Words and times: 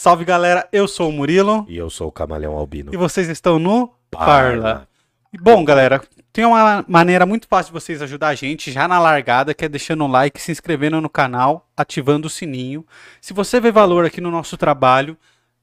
Salve 0.00 0.24
galera, 0.24 0.66
eu 0.72 0.88
sou 0.88 1.10
o 1.10 1.12
Murilo 1.12 1.66
E 1.68 1.76
eu 1.76 1.90
sou 1.90 2.08
o 2.08 2.12
Camaleão 2.12 2.56
Albino. 2.56 2.90
e 2.90 2.96
vocês 2.96 3.28
estão 3.28 3.58
no 3.58 3.92
Parla. 4.10 4.26
Parla. 4.26 4.88
E, 5.30 5.36
Bom, 5.36 5.62
galera, 5.62 6.02
tem 6.32 6.46
uma 6.46 6.82
maneira 6.88 7.26
muito 7.26 7.46
fácil 7.46 7.70
de 7.70 7.78
vocês 7.78 8.00
ajudar 8.00 8.28
a 8.28 8.34
gente 8.34 8.72
já 8.72 8.88
na 8.88 8.98
largada, 8.98 9.52
que 9.52 9.62
é 9.62 9.68
deixando 9.68 10.02
um 10.02 10.10
like, 10.10 10.40
se 10.40 10.50
inscrevendo 10.50 11.02
no 11.02 11.10
canal, 11.10 11.68
ativando 11.76 12.28
o 12.28 12.30
sininho. 12.30 12.82
Se 13.20 13.34
você 13.34 13.60
vê 13.60 13.70
valor 13.70 14.06
aqui 14.06 14.22
no 14.22 14.30
nosso 14.30 14.56
trabalho, 14.56 15.18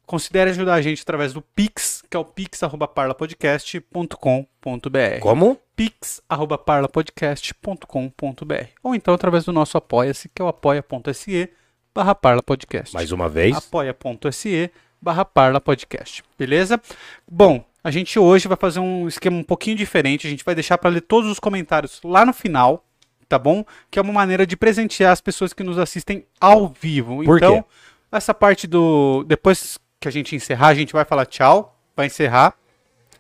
considere 0.06 0.52
ajudar 0.52 0.76
a 0.76 0.82
gente 0.84 1.02
através 1.02 1.34
do 1.34 1.42
Pix, 1.42 2.04
que 2.08 2.16
é 2.16 2.20
o 2.20 2.24
pix@parlapodcast.com.br. 2.24 5.20
Como? 5.20 5.58
pix@parlapodcast.com.br. 5.76 8.68
Ou 8.84 8.94
então 8.94 9.16
através 9.16 9.46
do 9.46 9.52
nosso 9.52 9.80
apoia-se, 9.80 10.30
que 10.30 10.44
é 10.44 10.46
o 10.46 10.48
apoia.se 10.48 11.50
barra 11.98 12.14
parlapodcast 12.14 12.94
Mais 12.94 13.12
uma 13.12 13.28
vez. 13.28 13.58
apoia.se 13.58 14.72
barra 15.02 15.26
Parla 15.26 15.60
Podcast, 15.60 16.24
beleza? 16.38 16.80
Bom, 17.28 17.66
a 17.84 17.90
gente 17.90 18.20
hoje 18.20 18.48
vai 18.48 18.56
fazer 18.56 18.80
um 18.80 19.08
esquema 19.08 19.36
um 19.36 19.44
pouquinho 19.44 19.76
diferente, 19.76 20.28
a 20.28 20.30
gente 20.30 20.46
vai 20.46 20.54
deixar 20.54 20.78
para 20.78 20.92
ler 20.92 21.02
todos 21.02 21.28
os 21.28 21.40
comentários 21.40 22.00
lá 22.04 22.24
no 22.24 22.34
final, 22.34 22.86
tá 23.28 23.40
bom? 23.40 23.66
Que 23.90 23.98
é 23.98 24.02
uma 24.02 24.14
maneira 24.14 24.46
de 24.46 24.56
presentear 24.56 25.12
as 25.12 25.22
pessoas 25.22 25.54
que 25.54 25.64
nos 25.64 25.80
assistem 25.80 26.24
ao 26.40 26.68
vivo. 26.68 27.24
Por 27.24 27.38
então, 27.38 27.64
quê? 27.64 27.68
essa 28.12 28.32
parte 28.32 28.68
do... 28.68 29.24
Depois 29.24 29.80
que 30.00 30.08
a 30.08 30.12
gente 30.12 30.36
encerrar, 30.36 30.68
a 30.68 30.76
gente 30.76 30.94
vai 30.94 31.04
falar 31.04 31.26
tchau, 31.26 31.80
vai 31.96 32.06
encerrar. 32.06 32.54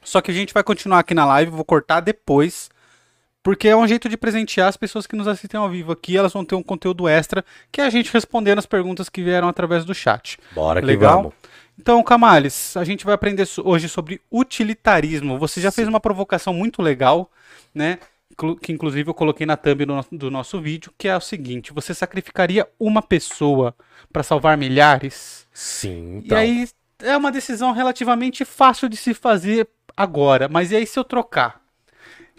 Só 0.03 0.21
que 0.21 0.29
a 0.29 0.33
gente 0.35 0.53
vai 0.53 0.63
continuar 0.63 0.99
aqui 0.99 1.15
na 1.15 1.25
live, 1.25 1.49
vou 1.49 1.65
cortar 1.65 1.99
depois, 1.99 2.69
porque 3.47 3.69
é 3.69 3.77
um 3.77 3.87
jeito 3.87 4.09
de 4.09 4.17
presentear 4.17 4.67
as 4.67 4.75
pessoas 4.75 5.07
que 5.07 5.15
nos 5.15 5.25
assistem 5.25 5.57
ao 5.57 5.69
vivo 5.69 5.93
aqui. 5.93 6.17
Elas 6.17 6.33
vão 6.33 6.43
ter 6.43 6.53
um 6.55 6.61
conteúdo 6.61 7.07
extra, 7.07 7.45
que 7.71 7.79
é 7.79 7.85
a 7.85 7.89
gente 7.89 8.11
respondendo 8.11 8.59
as 8.59 8.65
perguntas 8.65 9.07
que 9.07 9.23
vieram 9.23 9.47
através 9.47 9.85
do 9.85 9.95
chat. 9.95 10.37
Bora 10.51 10.81
que 10.81 10.85
Legal? 10.85 11.21
vamos. 11.21 11.33
Então, 11.79 12.03
Camales, 12.03 12.75
a 12.75 12.83
gente 12.83 13.05
vai 13.05 13.15
aprender 13.15 13.47
hoje 13.63 13.87
sobre 13.87 14.19
utilitarismo. 14.29 15.39
Você 15.39 15.61
já 15.61 15.71
fez 15.71 15.87
uma 15.87 16.01
provocação 16.01 16.53
muito 16.53 16.81
legal, 16.81 17.31
né? 17.73 17.99
Que 18.61 18.73
inclusive 18.73 19.09
eu 19.09 19.13
coloquei 19.13 19.45
na 19.45 19.55
thumb 19.55 19.85
do 19.85 19.93
nosso, 19.95 20.09
do 20.11 20.29
nosso 20.29 20.59
vídeo, 20.59 20.91
que 20.97 21.07
é 21.07 21.15
o 21.15 21.21
seguinte: 21.21 21.71
você 21.71 21.93
sacrificaria 21.93 22.67
uma 22.77 23.01
pessoa 23.01 23.73
para 24.11 24.23
salvar 24.23 24.57
milhares? 24.57 25.47
Sim, 25.53 26.17
E 26.17 26.25
então. 26.25 26.37
aí 26.37 26.67
é 27.01 27.15
uma 27.15 27.31
decisão 27.31 27.71
relativamente 27.71 28.43
fácil 28.43 28.89
de 28.89 28.97
se 28.97 29.13
fazer 29.13 29.69
agora. 29.95 30.49
Mas 30.49 30.69
e 30.69 30.75
aí 30.75 30.85
se 30.85 30.99
eu 30.99 31.05
trocar? 31.05 31.65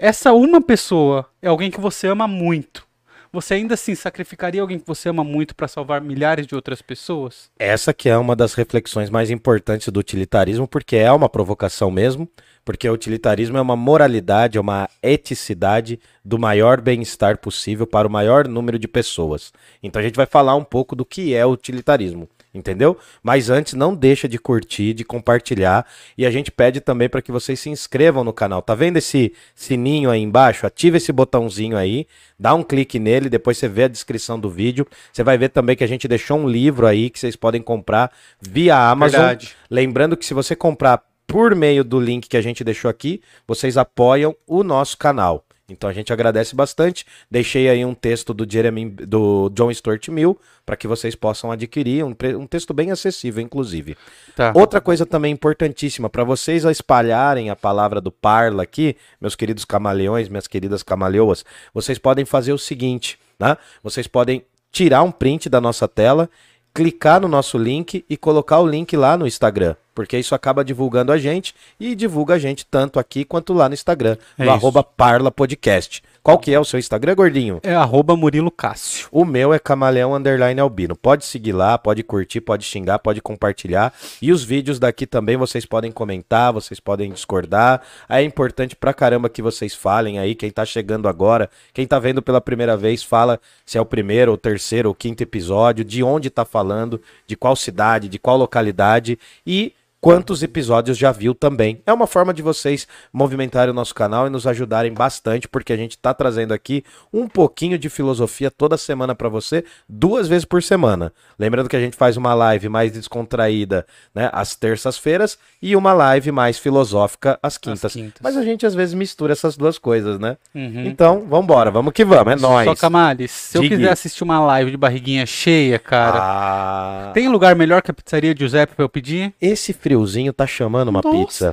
Essa 0.01 0.33
uma 0.33 0.61
pessoa 0.61 1.27
é 1.43 1.49
alguém 1.49 1.73
que 1.73 1.81
você 1.81 2.07
ama 2.07 2.29
muito. 2.29 2.87
Você 3.33 3.55
ainda 3.55 3.75
assim 3.75 3.97
sacrificaria 3.97 4.61
alguém 4.61 4.79
que 4.79 4.87
você 4.87 5.09
ama 5.09 5.25
muito 5.25 5.57
para 5.57 5.67
salvar 5.67 6.01
milhares 6.01 6.47
de 6.47 6.55
outras 6.55 6.81
pessoas? 6.81 7.51
Essa 7.59 7.93
que 7.93 8.09
é 8.09 8.17
uma 8.17 8.37
das 8.37 8.55
reflexões 8.55 9.11
mais 9.11 9.29
importantes 9.29 9.89
do 9.89 9.99
utilitarismo, 9.99 10.69
porque 10.69 10.95
é 10.95 11.11
uma 11.11 11.29
provocação 11.29 11.91
mesmo, 11.91 12.29
porque 12.65 12.89
o 12.89 12.93
utilitarismo 12.93 13.59
é 13.59 13.61
uma 13.61 13.75
moralidade, 13.75 14.57
é 14.57 14.61
uma 14.61 14.89
eticidade 15.03 15.99
do 16.25 16.39
maior 16.39 16.81
bem-estar 16.81 17.37
possível 17.37 17.87
para 17.87 18.07
o 18.07 18.11
maior 18.11 18.47
número 18.47 18.79
de 18.79 18.87
pessoas. 18.87 19.53
Então 19.83 19.99
a 19.99 20.05
gente 20.05 20.17
vai 20.17 20.27
falar 20.27 20.55
um 20.55 20.65
pouco 20.65 20.95
do 20.95 21.05
que 21.05 21.35
é 21.35 21.45
o 21.45 21.51
utilitarismo, 21.51 22.29
entendeu? 22.53 22.97
Mas 23.23 23.51
antes 23.51 23.75
não 23.75 23.95
deixa 23.95 24.29
de 24.29 24.39
curtir, 24.39 24.95
de 24.95 25.05
compartilhar 25.05 25.87
e 26.17 26.25
a 26.27 26.31
gente 26.31 26.51
pede 26.51 26.81
também 26.81 27.09
para 27.09 27.23
que 27.23 27.33
vocês 27.33 27.61
se 27.61 27.71
inscrevam 27.71 28.25
no 28.25 28.33
canal. 28.33 28.63
Tá 28.63 28.75
vendo 28.75 28.97
esse 28.97 29.33
sininho 29.55 30.11
aí 30.11 30.21
embaixo? 30.21 30.67
Ativa 30.67 30.97
esse 30.97 31.13
botãozinho 31.13 31.77
aí, 31.77 32.07
dá 32.39 32.55
um 32.55 32.63
clique 32.63 32.99
nele, 32.99 33.29
depois 33.29 33.59
você 33.59 33.69
vê 33.69 33.85
a 33.85 33.89
descrição 33.89 34.39
do 34.39 34.51
vídeo. 34.51 34.87
Você 35.13 35.23
vai 35.23 35.37
ver 35.39 35.51
também 35.51 35.77
que 35.77 35.85
a 35.85 35.89
gente 35.89 36.09
deixou 36.09 36.39
um 36.39 36.49
livro 36.49 36.87
aí 36.87 37.11
que 37.11 37.19
vocês 37.19 37.37
podem 37.37 37.63
comprar 37.63 38.11
via 38.41 38.77
Amazon. 38.77 39.21
Verdade. 39.21 39.57
Lembrando 39.71 40.17
que 40.17 40.27
se 40.27 40.35
você 40.35 40.57
comprar 40.57 41.03
por 41.27 41.55
meio 41.55 41.85
do 41.85 42.01
link 42.01 42.27
que 42.27 42.37
a 42.37 42.43
gente 42.43 42.65
deixou 42.65 42.91
aqui, 42.91 43.21
vocês 43.47 43.77
apoiam 43.77 44.35
o 44.47 44.65
nosso 44.65 44.97
canal. 44.97 45.45
Então 45.69 45.89
a 45.89 45.93
gente 45.93 46.13
agradece 46.13 46.57
bastante. 46.57 47.05
Deixei 47.31 47.69
aí 47.69 47.85
um 47.85 47.95
texto 47.95 48.33
do 48.33 48.51
Jeremy, 48.51 48.89
do 48.89 49.51
John 49.51 49.73
Stuart 49.73 50.09
Mill 50.09 50.39
para 50.65 50.77
que 50.77 50.87
vocês 50.87 51.15
possam 51.15 51.51
adquirir 51.51 52.05
um, 52.05 52.15
um 52.39 52.47
texto 52.47 52.75
bem 52.75 52.91
acessível, 52.91 53.43
inclusive. 53.43 53.97
Tá. 54.37 54.53
Outra 54.55 54.83
coisa 54.83 55.07
também 55.07 55.33
importantíssima 55.33 56.11
para 56.11 56.25
vocês 56.25 56.65
espalharem 56.65 57.49
a 57.49 57.57
palavra 57.57 58.03
do 58.03 58.13
Parla 58.13 58.65
aqui, 58.65 58.95
meus 59.19 59.35
queridos 59.35 59.65
camaleões, 59.65 60.29
minhas 60.29 60.47
queridas 60.47 60.83
camaleoas, 60.83 61.43
vocês 61.73 61.99
podem 61.99 62.27
fazer 62.27 62.53
o 62.53 62.59
seguinte, 62.59 63.19
né? 63.41 63.57
Vocês 63.83 64.07
podem 64.07 64.45
tirar 64.71 65.03
um 65.03 65.11
print 65.11 65.49
da 65.49 65.59
nossa 65.59 65.89
tela, 65.89 66.29
clicar 66.75 67.21
no 67.21 67.29
nosso 67.29 67.57
link 67.57 68.05
e 68.09 68.17
colocar 68.17 68.61
o 68.61 68.67
link 68.67 68.95
lá 68.95 69.17
no 69.17 69.27
Instagram, 69.27 69.75
porque 69.99 70.17
isso 70.17 70.33
acaba 70.33 70.65
divulgando 70.65 71.11
a 71.11 71.19
gente 71.19 71.53
e 71.81 71.93
divulga 71.93 72.35
a 72.35 72.39
gente 72.39 72.65
tanto 72.65 73.01
aqui 73.01 73.25
quanto 73.25 73.53
lá 73.53 73.69
no 73.69 73.75
Instagram, 73.75 74.17
É 74.39 74.45
no 74.45 74.53
arroba 74.53 74.81
Parla 74.81 75.29
Podcast. 75.29 76.05
Qual 76.23 76.39
que 76.39 76.53
é 76.53 76.61
o 76.61 76.65
seu 76.65 76.79
Instagram, 76.79 77.15
gordinho? 77.15 77.59
É 77.63 77.75
arroba 77.75 78.15
Murilo 78.15 78.51
Cássio. 78.51 79.09
O 79.11 79.25
meu 79.25 79.55
é 79.55 79.59
Camaleão 79.59 80.15
Underline 80.15 80.61
Albino. 80.61 80.95
Pode 80.95 81.25
seguir 81.25 81.53
lá, 81.53 81.79
pode 81.79 82.03
curtir, 82.03 82.43
pode 82.43 82.65
xingar, 82.65 82.99
pode 82.99 83.23
compartilhar. 83.23 83.95
E 84.21 84.31
os 84.31 84.45
vídeos 84.45 84.79
daqui 84.79 85.07
também 85.07 85.37
vocês 85.37 85.65
podem 85.65 85.91
comentar, 85.91 86.53
vocês 86.53 86.79
podem 86.79 87.11
discordar. 87.11 87.81
É 88.09 88.23
importante 88.23 88.77
pra 88.77 88.93
caramba 88.93 89.29
que 89.29 89.41
vocês 89.41 89.75
falem 89.75 90.19
aí, 90.19 90.35
quem 90.35 90.51
tá 90.51 90.67
chegando 90.67 91.09
agora, 91.09 91.49
quem 91.73 91.87
tá 91.87 91.99
vendo 91.99 92.21
pela 92.21 92.41
primeira 92.41 92.77
vez, 92.77 93.03
fala 93.03 93.41
se 93.65 93.79
é 93.79 93.81
o 93.81 93.87
primeiro, 93.87 94.31
ou 94.31 94.37
terceiro, 94.37 94.91
ou 94.91 94.95
quinto 94.95 95.23
episódio, 95.23 95.85
de 95.85 96.03
onde 96.03 96.29
tá 96.29 96.45
falando, 96.45 97.01
de 97.27 97.35
qual 97.37 97.57
cidade, 97.57 98.09
de 98.09 98.19
qual 98.19 98.37
localidade 98.37 99.19
e 99.47 99.73
quantos 100.01 100.43
episódios 100.43 100.97
já 100.97 101.11
viu 101.11 101.35
também. 101.35 101.83
É 101.85 101.93
uma 101.93 102.07
forma 102.07 102.33
de 102.33 102.41
vocês 102.43 102.87
movimentarem 103.13 103.71
o 103.73 103.75
nosso 103.75 103.95
canal 103.95 104.27
e 104.27 104.31
nos 104.31 104.47
ajudarem 104.47 104.93
bastante, 104.93 105.49
porque 105.49 105.73
a 105.73 105.77
gente 105.77 105.93
está 105.93 106.15
trazendo 106.15 106.53
aqui 106.55 106.85
um 107.13 107.27
pouquinho 107.29 107.79
de 107.79 107.89
filosofia 107.89 108.51
toda 108.51 108.77
semana 108.77 109.15
para 109.15 109.29
você, 109.29 109.65
duas 109.89 110.29
vezes 110.29 110.45
por 110.45 110.63
semana. 110.63 111.13
Lembrando 111.39 111.69
que 111.69 111.77
a 111.77 111.81
gente 111.81 111.97
faz 111.97 112.17
uma 112.17 112.33
live 112.35 112.69
mais 112.69 112.93
descontraída, 112.93 113.87
né, 114.15 114.31
às 114.33 114.55
terças-feiras 114.55 115.39
e 115.61 115.75
uma 115.75 115.93
live 115.93 116.31
mais 116.33 116.59
filosófica 116.59 117.39
às 117.43 117.59
quintas. 117.59 117.93
quintas. 117.93 118.21
Mas 118.23 118.37
a 118.37 118.43
gente 118.45 118.65
às 118.65 118.75
vezes 118.75 118.95
mistura 118.95 119.33
essas 119.33 119.57
duas 119.57 119.79
coisas, 119.79 120.19
né? 120.19 120.37
Uhum. 120.55 120.85
Então, 120.87 121.27
vambora, 121.29 121.71
vamos 121.71 121.93
que 121.93 122.05
vamos, 122.05 122.33
é 122.33 122.37
nóis. 122.37 122.67
Só 122.67 122.75
Camales, 122.77 123.31
se 123.31 123.59
eu 123.59 123.63
Diga. 123.63 123.77
quiser 123.77 123.91
assistir 123.91 124.23
uma 124.25 124.39
live 124.41 124.71
de 124.71 124.77
barriguinha 124.77 125.27
cheia, 125.27 125.79
cara, 125.79 126.19
Ah, 126.21 127.11
tem 127.13 127.29
lugar 127.29 127.55
melhor 127.57 127.83
que 127.83 127.91
a 127.91 127.95
pizzaria 127.95 128.35
Giuseppe 128.37 128.75
pra 128.75 128.85
eu 128.85 128.89
pedir? 128.89 129.35
esse 129.41 129.73
friozinho 129.89 130.33
tá 130.35 130.47
chamando 130.47 130.89
uma 130.89 131.01
Nossa. 131.03 131.53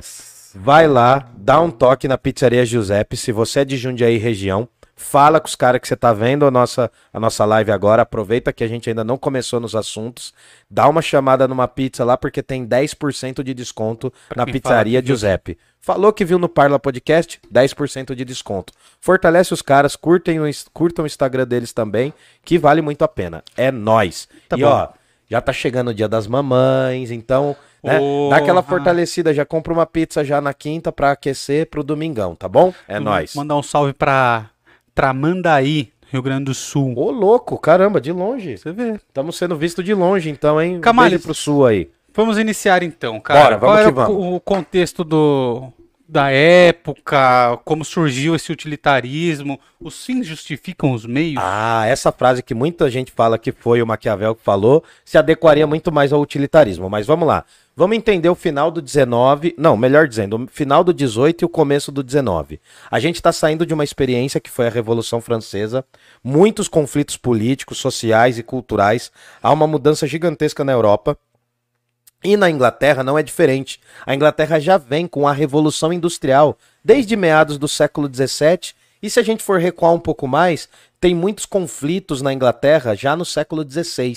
Vai 0.54 0.86
lá, 0.86 1.28
dá 1.36 1.60
um 1.60 1.70
toque 1.70 2.06
na 2.06 2.18
Pizzaria 2.18 2.64
Giuseppe. 2.64 3.16
Se 3.16 3.32
você 3.32 3.60
é 3.60 3.64
de 3.64 3.76
Jundiaí 3.76 4.18
região, 4.18 4.68
fala 4.94 5.40
com 5.40 5.46
os 5.46 5.54
caras 5.54 5.80
que 5.80 5.88
você 5.88 5.96
tá 5.96 6.12
vendo 6.12 6.46
a 6.46 6.50
nossa, 6.50 6.90
a 7.12 7.20
nossa 7.20 7.44
live 7.44 7.70
agora. 7.70 8.02
Aproveita 8.02 8.52
que 8.52 8.64
a 8.64 8.68
gente 8.68 8.88
ainda 8.88 9.04
não 9.04 9.16
começou 9.16 9.58
nos 9.58 9.74
assuntos. 9.74 10.34
Dá 10.70 10.88
uma 10.88 11.00
chamada 11.02 11.48
numa 11.48 11.66
pizza 11.68 12.04
lá, 12.04 12.16
porque 12.16 12.42
tem 12.42 12.66
10% 12.66 13.42
de 13.42 13.54
desconto 13.54 14.10
Pra 14.28 14.36
na 14.36 14.44
fala 14.44 14.52
Pizzaria 14.52 15.00
viu. 15.00 15.08
Giuseppe. 15.08 15.58
Falou 15.80 16.12
que 16.12 16.24
viu 16.24 16.38
no 16.38 16.48
Parla 16.48 16.78
Podcast, 16.78 17.40
10% 17.52 18.14
de 18.14 18.24
desconto. 18.24 18.72
Fortalece 19.00 19.52
os 19.54 19.62
caras, 19.62 19.94
curtem 19.96 20.38
curtam 20.72 21.04
o 21.04 21.06
Instagram 21.06 21.46
deles 21.46 21.72
também, 21.72 22.12
que 22.44 22.58
vale 22.58 22.82
muito 22.82 23.02
a 23.02 23.08
pena. 23.08 23.42
É 23.56 23.70
nóis. 23.70 24.28
Tá 24.48 24.56
e 24.56 24.62
bom. 24.62 24.68
ó, 24.68 24.88
já 25.28 25.40
tá 25.40 25.52
chegando 25.52 25.88
o 25.88 25.94
dia 25.94 26.08
das 26.08 26.26
mamães, 26.26 27.10
então 27.10 27.54
né? 27.86 27.98
Porra. 27.98 28.30
Dá 28.30 28.36
aquela 28.36 28.62
fortalecida, 28.62 29.32
já 29.32 29.44
compra 29.44 29.72
uma 29.72 29.86
pizza 29.86 30.24
já 30.24 30.40
na 30.40 30.52
quinta 30.52 30.90
pra 30.92 31.12
aquecer 31.12 31.66
pro 31.70 31.82
domingão, 31.82 32.34
tá 32.34 32.48
bom? 32.48 32.72
É 32.88 32.98
nóis. 32.98 33.34
Mandar 33.34 33.56
um 33.56 33.62
salve 33.62 33.92
pra 33.92 34.50
Tramandaí, 34.94 35.92
Rio 36.10 36.22
Grande 36.22 36.44
do 36.44 36.54
Sul. 36.54 36.94
Ô, 36.96 37.10
louco, 37.10 37.58
caramba, 37.58 38.00
de 38.00 38.12
longe. 38.12 38.56
Você 38.56 38.72
vê. 38.72 38.94
Estamos 38.94 39.36
sendo 39.36 39.56
vistos 39.56 39.84
de 39.84 39.94
longe, 39.94 40.30
então, 40.30 40.60
hein? 40.60 40.80
Camales. 40.80 41.12
Beijo 41.12 41.24
pro 41.24 41.34
sul 41.34 41.66
aí. 41.66 41.90
Vamos 42.14 42.38
iniciar 42.38 42.82
então, 42.82 43.20
cara. 43.20 43.58
Bora, 43.58 43.58
vamos 43.58 43.76
Qual 43.76 43.84
que 43.86 43.92
vamos. 43.92 44.32
o, 44.32 44.36
o 44.36 44.40
contexto 44.40 45.04
do, 45.04 45.70
da 46.08 46.30
época, 46.30 47.58
como 47.64 47.84
surgiu 47.84 48.34
esse 48.34 48.52
utilitarismo? 48.52 49.58
Os 49.80 50.04
fins 50.04 50.26
justificam 50.26 50.92
os 50.92 51.04
meios? 51.04 51.42
Ah, 51.44 51.84
essa 51.86 52.12
frase 52.12 52.42
que 52.42 52.54
muita 52.54 52.90
gente 52.90 53.12
fala 53.12 53.38
que 53.38 53.52
foi 53.52 53.82
o 53.82 53.86
Maquiavel 53.86 54.34
que 54.34 54.42
falou, 54.42 54.84
se 55.04 55.18
adequaria 55.18 55.66
muito 55.66 55.90
mais 55.90 56.12
ao 56.12 56.20
utilitarismo. 56.20 56.88
Mas 56.88 57.06
vamos 57.06 57.26
lá. 57.26 57.44
Vamos 57.78 57.94
entender 57.94 58.30
o 58.30 58.34
final 58.34 58.70
do 58.70 58.80
19, 58.80 59.54
não, 59.58 59.76
melhor 59.76 60.08
dizendo, 60.08 60.42
o 60.42 60.46
final 60.46 60.82
do 60.82 60.94
18 60.94 61.42
e 61.42 61.44
o 61.44 61.48
começo 61.48 61.92
do 61.92 62.02
19. 62.02 62.58
A 62.90 62.98
gente 62.98 63.16
está 63.16 63.30
saindo 63.32 63.66
de 63.66 63.74
uma 63.74 63.84
experiência 63.84 64.40
que 64.40 64.48
foi 64.48 64.66
a 64.66 64.70
Revolução 64.70 65.20
Francesa, 65.20 65.84
muitos 66.24 66.68
conflitos 66.68 67.18
políticos, 67.18 67.76
sociais 67.76 68.38
e 68.38 68.42
culturais, 68.42 69.12
há 69.42 69.52
uma 69.52 69.66
mudança 69.66 70.06
gigantesca 70.06 70.64
na 70.64 70.72
Europa. 70.72 71.18
E 72.24 72.36
na 72.36 72.50
Inglaterra 72.50 73.04
não 73.04 73.18
é 73.18 73.22
diferente. 73.22 73.80
A 74.04 74.14
Inglaterra 74.14 74.58
já 74.58 74.78
vem 74.78 75.06
com 75.06 75.28
a 75.28 75.32
Revolução 75.32 75.92
Industrial 75.92 76.58
desde 76.84 77.16
meados 77.16 77.58
do 77.58 77.68
século 77.68 78.08
XVII. 78.12 78.74
E 79.02 79.10
se 79.10 79.20
a 79.20 79.22
gente 79.22 79.42
for 79.42 79.60
recuar 79.60 79.92
um 79.92 80.00
pouco 80.00 80.26
mais, 80.26 80.68
tem 81.00 81.14
muitos 81.14 81.46
conflitos 81.46 82.22
na 82.22 82.32
Inglaterra 82.32 82.94
já 82.94 83.14
no 83.14 83.24
século 83.24 83.64
XVI. 83.68 84.16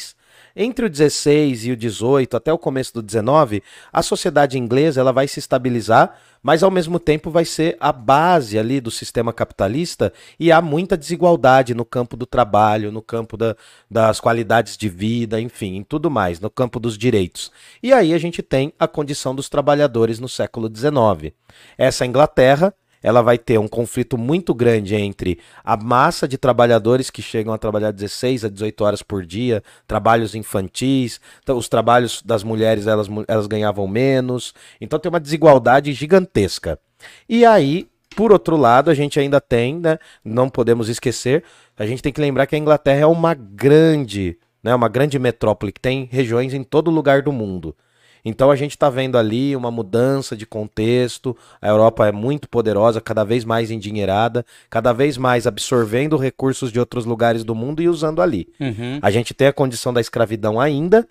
Entre 0.62 0.86
o 0.86 0.90
16 0.90 1.68
e 1.68 1.72
o 1.72 1.78
18, 1.78 2.36
até 2.36 2.52
o 2.52 2.58
começo 2.58 2.94
do 2.96 3.02
19, 3.02 3.64
a 3.94 4.04
sociedade 4.04 4.58
inglesa 4.58 5.00
ela 5.00 5.14
vai 5.14 5.26
se 5.26 5.40
estabilizar, 5.40 6.20
mas 6.44 6.64
ao 6.64 6.70
mesmo 6.70 7.00
tempo 7.00 7.32
vai 7.32 7.46
ser 7.46 7.78
a 7.80 7.94
base 7.94 8.60
ali 8.60 8.82
do 8.82 8.92
sistema 8.92 9.32
capitalista 9.32 10.12
e 10.38 10.52
há 10.52 10.62
muita 10.62 10.98
desigualdade 10.98 11.74
no 11.74 11.86
campo 11.86 12.18
do 12.18 12.26
trabalho, 12.26 12.92
no 12.92 13.02
campo 13.02 13.38
da, 13.38 13.56
das 13.90 14.20
qualidades 14.20 14.76
de 14.76 14.90
vida, 14.90 15.40
enfim, 15.40 15.78
em 15.78 15.84
tudo 15.84 16.12
mais, 16.12 16.42
no 16.42 16.50
campo 16.50 16.78
dos 16.78 16.98
direitos. 16.98 17.54
E 17.82 17.94
aí 17.94 18.14
a 18.14 18.18
gente 18.18 18.44
tem 18.44 18.74
a 18.78 18.86
condição 18.86 19.34
dos 19.34 19.48
trabalhadores 19.48 20.20
no 20.20 20.28
século 20.28 20.68
XIX. 20.68 21.34
Essa 21.78 22.06
Inglaterra 22.06 22.74
ela 23.02 23.22
vai 23.22 23.38
ter 23.38 23.58
um 23.58 23.68
conflito 23.68 24.18
muito 24.18 24.54
grande 24.54 24.96
entre 24.96 25.40
a 25.64 25.78
massa 25.78 26.28
de 26.28 26.38
trabalhadores 26.38 27.10
que 27.10 27.22
chegam 27.22 27.54
a 27.54 27.58
trabalhar 27.58 27.92
16 27.92 28.46
a 28.46 28.50
18 28.50 28.84
horas 28.84 29.02
por 29.02 29.26
dia, 29.26 29.64
trabalhos 29.88 30.36
infantis, 30.36 31.20
então, 31.42 31.58
os 31.58 31.70
trabalhos 31.70 32.22
das 32.24 32.44
mulheres 32.44 32.88
elas, 32.88 33.08
elas 33.28 33.48
ganhavam 33.48 33.88
menos, 33.88 34.54
então 34.80 35.00
tem 35.00 35.10
uma 35.10 35.20
desigualdade 35.20 35.94
gigantesca. 35.94 36.80
E 37.28 37.46
aí, 37.46 37.88
por 38.16 38.32
outro 38.32 38.58
lado, 38.58 38.90
a 38.90 38.94
gente 38.94 39.20
ainda 39.20 39.40
tem, 39.40 39.80
né, 39.80 39.98
não 40.24 40.50
podemos 40.50 40.90
esquecer, 40.90 41.44
a 41.78 41.86
gente 41.86 42.02
tem 42.02 42.12
que 42.12 42.22
lembrar 42.22 42.48
que 42.48 42.56
a 42.56 42.60
Inglaterra 42.60 43.02
é 43.02 43.06
uma 43.06 43.34
grande, 43.34 44.38
né, 44.62 44.76
uma 44.76 44.90
grande 44.90 45.18
metrópole 45.18 45.72
que 45.72 45.80
tem 45.80 46.10
regiões 46.12 46.54
em 46.54 46.64
todo 46.64 46.92
lugar 46.92 47.22
do 47.22 47.32
mundo. 47.32 47.76
Então 48.24 48.52
a 48.52 48.56
gente 48.56 48.72
está 48.72 48.90
vendo 48.90 49.18
ali 49.18 49.56
uma 49.56 49.72
mudança 49.72 50.36
de 50.36 50.46
contexto. 50.46 51.36
A 51.62 51.68
Europa 51.68 52.08
é 52.08 52.12
muito 52.12 52.50
poderosa, 52.50 53.02
cada 53.02 53.24
vez 53.24 53.46
mais 53.46 53.72
endinheirada, 53.72 54.46
cada 54.70 54.94
vez 54.94 55.18
mais 55.18 55.48
absorvendo 55.48 56.18
recursos 56.18 56.72
de 56.72 56.80
outros 56.80 57.06
lugares 57.06 57.44
do 57.44 57.56
mundo 57.56 57.82
e 57.82 57.90
usando 57.90 58.22
ali. 58.22 58.48
Uhum. 58.60 59.00
A 59.02 59.12
gente 59.12 59.34
tem 59.34 59.48
a 59.48 59.54
condição 59.54 59.94
da 59.94 60.02
escravidão 60.02 60.60
ainda. 60.60 61.08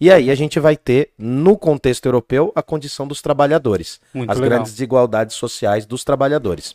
E 0.00 0.10
aí 0.10 0.32
a 0.32 0.34
gente 0.34 0.58
vai 0.58 0.76
ter, 0.76 1.10
no 1.16 1.56
contexto 1.56 2.06
europeu, 2.06 2.50
a 2.56 2.62
condição 2.62 3.06
dos 3.06 3.22
trabalhadores. 3.22 4.00
Muito 4.12 4.30
as 4.30 4.36
legal. 4.36 4.50
grandes 4.50 4.72
desigualdades 4.72 5.36
sociais 5.36 5.86
dos 5.86 6.02
trabalhadores. 6.02 6.74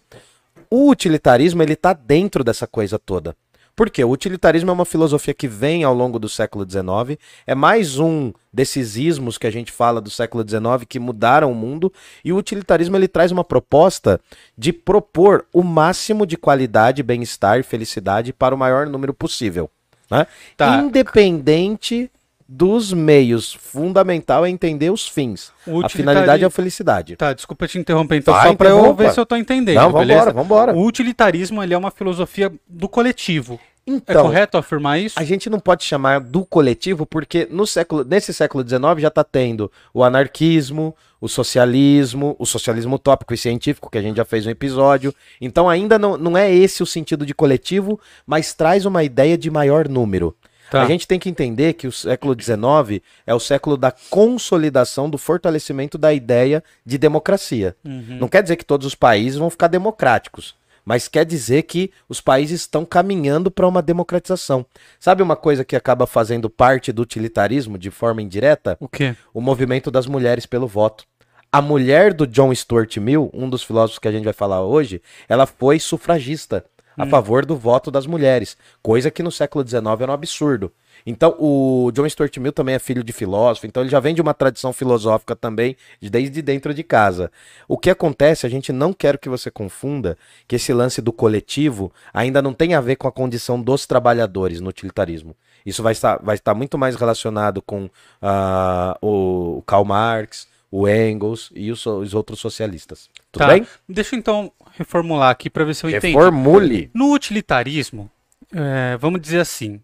O 0.69 0.89
utilitarismo, 0.89 1.61
ele 1.61 1.73
está 1.73 1.91
dentro 1.91 2.43
dessa 2.43 2.65
coisa 2.65 2.97
toda. 2.97 3.35
Por 3.77 3.91
quê? 3.91 4.03
O 4.03 4.09
utilitarismo 4.09 4.71
é 4.71 4.73
uma 4.73 4.85
filosofia 4.85 5.35
que 5.35 5.47
vem 5.47 5.83
ao 5.83 5.93
longo 5.93 6.17
do 6.17 6.27
século 6.27 6.67
XIX, 6.67 7.15
é 7.45 7.53
mais 7.53 7.99
um 7.99 8.33
desses 8.51 8.97
ismos 8.97 9.37
que 9.37 9.45
a 9.45 9.51
gente 9.51 9.71
fala 9.71 10.01
do 10.01 10.09
século 10.09 10.43
XIX 10.43 10.83
que 10.89 10.99
mudaram 10.99 11.51
o 11.51 11.55
mundo, 11.55 11.93
e 12.25 12.33
o 12.33 12.37
utilitarismo 12.37 12.97
ele 12.97 13.07
traz 13.07 13.31
uma 13.31 13.43
proposta 13.43 14.19
de 14.57 14.73
propor 14.73 15.45
o 15.53 15.61
máximo 15.61 16.25
de 16.25 16.35
qualidade, 16.35 17.03
bem-estar 17.03 17.59
e 17.59 17.63
felicidade 17.63 18.33
para 18.33 18.55
o 18.55 18.57
maior 18.57 18.87
número 18.87 19.13
possível. 19.13 19.69
Né? 20.09 20.25
Tá. 20.55 20.79
Independente 20.79 22.09
dos 22.47 22.93
meios, 22.93 23.53
fundamental 23.53 24.45
é 24.45 24.49
entender 24.49 24.89
os 24.89 25.07
fins. 25.07 25.51
A 25.83 25.89
finalidade 25.89 26.43
é 26.43 26.47
a 26.47 26.49
felicidade. 26.49 27.15
Tá, 27.15 27.33
desculpa 27.33 27.67
te 27.67 27.77
interromper, 27.77 28.17
então, 28.17 28.33
Vai, 28.33 28.47
só 28.47 28.55
pra 28.55 28.69
eu 28.69 28.93
ver 28.93 29.11
se 29.11 29.19
eu 29.19 29.25
tô 29.25 29.35
entendendo, 29.35 29.75
Não, 29.75 29.91
beleza? 29.91 30.31
vambora, 30.31 30.71
vambora. 30.71 30.75
O 30.75 30.85
utilitarismo, 30.85 31.61
ele 31.61 31.73
é 31.73 31.77
uma 31.77 31.91
filosofia 31.91 32.51
do 32.67 32.87
coletivo. 32.87 33.59
é 33.85 33.91
Então, 33.91 34.23
correto 34.23 34.57
afirmar 34.57 34.99
isso? 34.99 35.19
A 35.19 35.23
gente 35.25 35.49
não 35.49 35.59
pode 35.59 35.83
chamar 35.83 36.21
do 36.21 36.45
coletivo, 36.45 37.05
porque 37.05 37.47
no 37.51 37.67
século, 37.67 38.05
nesse 38.05 38.33
século 38.33 38.67
XIX 38.67 38.81
já 39.01 39.07
está 39.09 39.23
tendo 39.25 39.69
o 39.93 40.03
anarquismo, 40.03 40.95
o 41.19 41.27
socialismo, 41.27 42.35
o 42.39 42.45
socialismo 42.45 42.95
utópico 42.95 43.33
e 43.33 43.37
científico, 43.37 43.89
que 43.89 43.97
a 43.97 44.01
gente 44.01 44.17
já 44.17 44.25
fez 44.25 44.45
um 44.45 44.49
episódio. 44.49 45.13
Então 45.41 45.69
ainda 45.69 45.99
não, 45.99 46.15
não 46.17 46.37
é 46.37 46.53
esse 46.53 46.81
o 46.81 46.85
sentido 46.85 47.25
de 47.25 47.33
coletivo, 47.33 47.99
mas 48.25 48.53
traz 48.53 48.85
uma 48.85 49.03
ideia 49.03 49.37
de 49.37 49.49
maior 49.49 49.89
número. 49.89 50.35
Tá. 50.69 50.83
A 50.83 50.85
gente 50.85 51.07
tem 51.07 51.17
que 51.17 51.29
entender 51.29 51.73
que 51.73 51.87
o 51.87 51.91
século 51.91 52.35
XIX 52.39 53.01
é 53.25 53.33
o 53.33 53.39
século 53.39 53.77
da 53.77 53.91
consolidação, 54.09 55.09
do 55.09 55.17
fortalecimento 55.17 55.97
da 55.97 56.13
ideia 56.13 56.63
de 56.85 56.97
democracia. 56.97 57.75
Uhum. 57.85 58.17
Não 58.19 58.27
quer 58.27 58.43
dizer 58.43 58.57
que 58.57 58.65
todos 58.65 58.85
os 58.85 58.95
países 58.95 59.39
vão 59.39 59.49
ficar 59.49 59.67
democráticos, 59.67 60.55
mas 60.83 61.07
quer 61.07 61.25
dizer 61.25 61.63
que 61.63 61.91
os 62.07 62.21
países 62.21 62.61
estão 62.61 62.85
caminhando 62.85 63.51
para 63.51 63.67
uma 63.67 63.81
democratização. 63.81 64.65
Sabe 64.99 65.21
uma 65.21 65.35
coisa 65.35 65.65
que 65.65 65.75
acaba 65.75 66.07
fazendo 66.07 66.49
parte 66.49 66.91
do 66.91 67.01
utilitarismo 67.01 67.77
de 67.77 67.91
forma 67.91 68.21
indireta? 68.21 68.77
O 68.79 68.87
quê? 68.87 69.15
O 69.33 69.41
movimento 69.41 69.91
das 69.91 70.07
mulheres 70.07 70.45
pelo 70.45 70.67
voto. 70.67 71.05
A 71.51 71.61
mulher 71.61 72.13
do 72.13 72.27
John 72.27 72.53
Stuart 72.53 72.97
Mill, 72.97 73.29
um 73.33 73.49
dos 73.49 73.63
filósofos 73.63 73.99
que 73.99 74.07
a 74.07 74.11
gente 74.11 74.25
vai 74.25 74.33
falar 74.33 74.63
hoje, 74.63 75.01
ela 75.29 75.45
foi 75.45 75.79
sufragista 75.79 76.63
a 76.97 77.05
favor 77.05 77.45
do 77.45 77.55
voto 77.55 77.91
das 77.91 78.05
mulheres, 78.07 78.57
coisa 78.81 79.11
que 79.11 79.21
no 79.23 79.31
século 79.31 79.63
XIX 79.67 80.01
era 80.01 80.11
um 80.11 80.15
absurdo. 80.15 80.71
Então, 81.05 81.35
o 81.39 81.91
John 81.93 82.09
Stuart 82.09 82.35
Mill 82.37 82.51
também 82.51 82.75
é 82.75 82.79
filho 82.79 83.03
de 83.03 83.13
filósofo, 83.13 83.67
então 83.67 83.83
ele 83.83 83.89
já 83.89 83.99
vem 83.99 84.15
de 84.15 84.21
uma 84.21 84.33
tradição 84.33 84.73
filosófica 84.73 85.35
também, 85.35 85.77
de- 86.01 86.09
desde 86.09 86.41
dentro 86.41 86.73
de 86.73 86.83
casa. 86.83 87.31
O 87.67 87.77
que 87.77 87.89
acontece, 87.89 88.45
a 88.45 88.49
gente 88.49 88.73
não 88.73 88.91
quer 88.91 89.17
que 89.17 89.29
você 89.29 89.51
confunda 89.51 90.17
que 90.47 90.55
esse 90.55 90.73
lance 90.73 91.01
do 91.01 91.13
coletivo 91.13 91.91
ainda 92.13 92.41
não 92.41 92.51
tem 92.53 92.73
a 92.73 92.81
ver 92.81 92.95
com 92.95 93.07
a 93.07 93.11
condição 93.11 93.61
dos 93.61 93.85
trabalhadores 93.85 94.59
no 94.59 94.69
utilitarismo. 94.69 95.35
Isso 95.65 95.83
vai 95.83 95.91
estar, 95.91 96.19
vai 96.23 96.35
estar 96.35 96.53
muito 96.55 96.77
mais 96.77 96.95
relacionado 96.95 97.61
com 97.61 97.89
ah, 98.21 98.97
o 99.01 99.61
Karl 99.65 99.85
Marx, 99.85 100.47
o 100.71 100.87
Engels 100.89 101.51
e 101.55 101.71
os, 101.71 101.85
os 101.85 102.13
outros 102.13 102.39
socialistas. 102.39 103.09
Tudo 103.37 103.47
Tá. 103.47 103.53
bem? 103.53 103.67
Deixa 103.87 104.15
eu 104.15 104.19
então 104.19 104.51
reformular 104.77 105.29
aqui 105.29 105.49
pra 105.49 105.63
ver 105.63 105.73
se 105.73 105.83
eu 105.85 105.89
entendi. 105.89 106.07
Reformule. 106.15 106.89
No 106.93 107.13
utilitarismo, 107.13 108.09
é, 108.53 108.97
vamos 108.97 109.21
dizer 109.21 109.39
assim, 109.39 109.81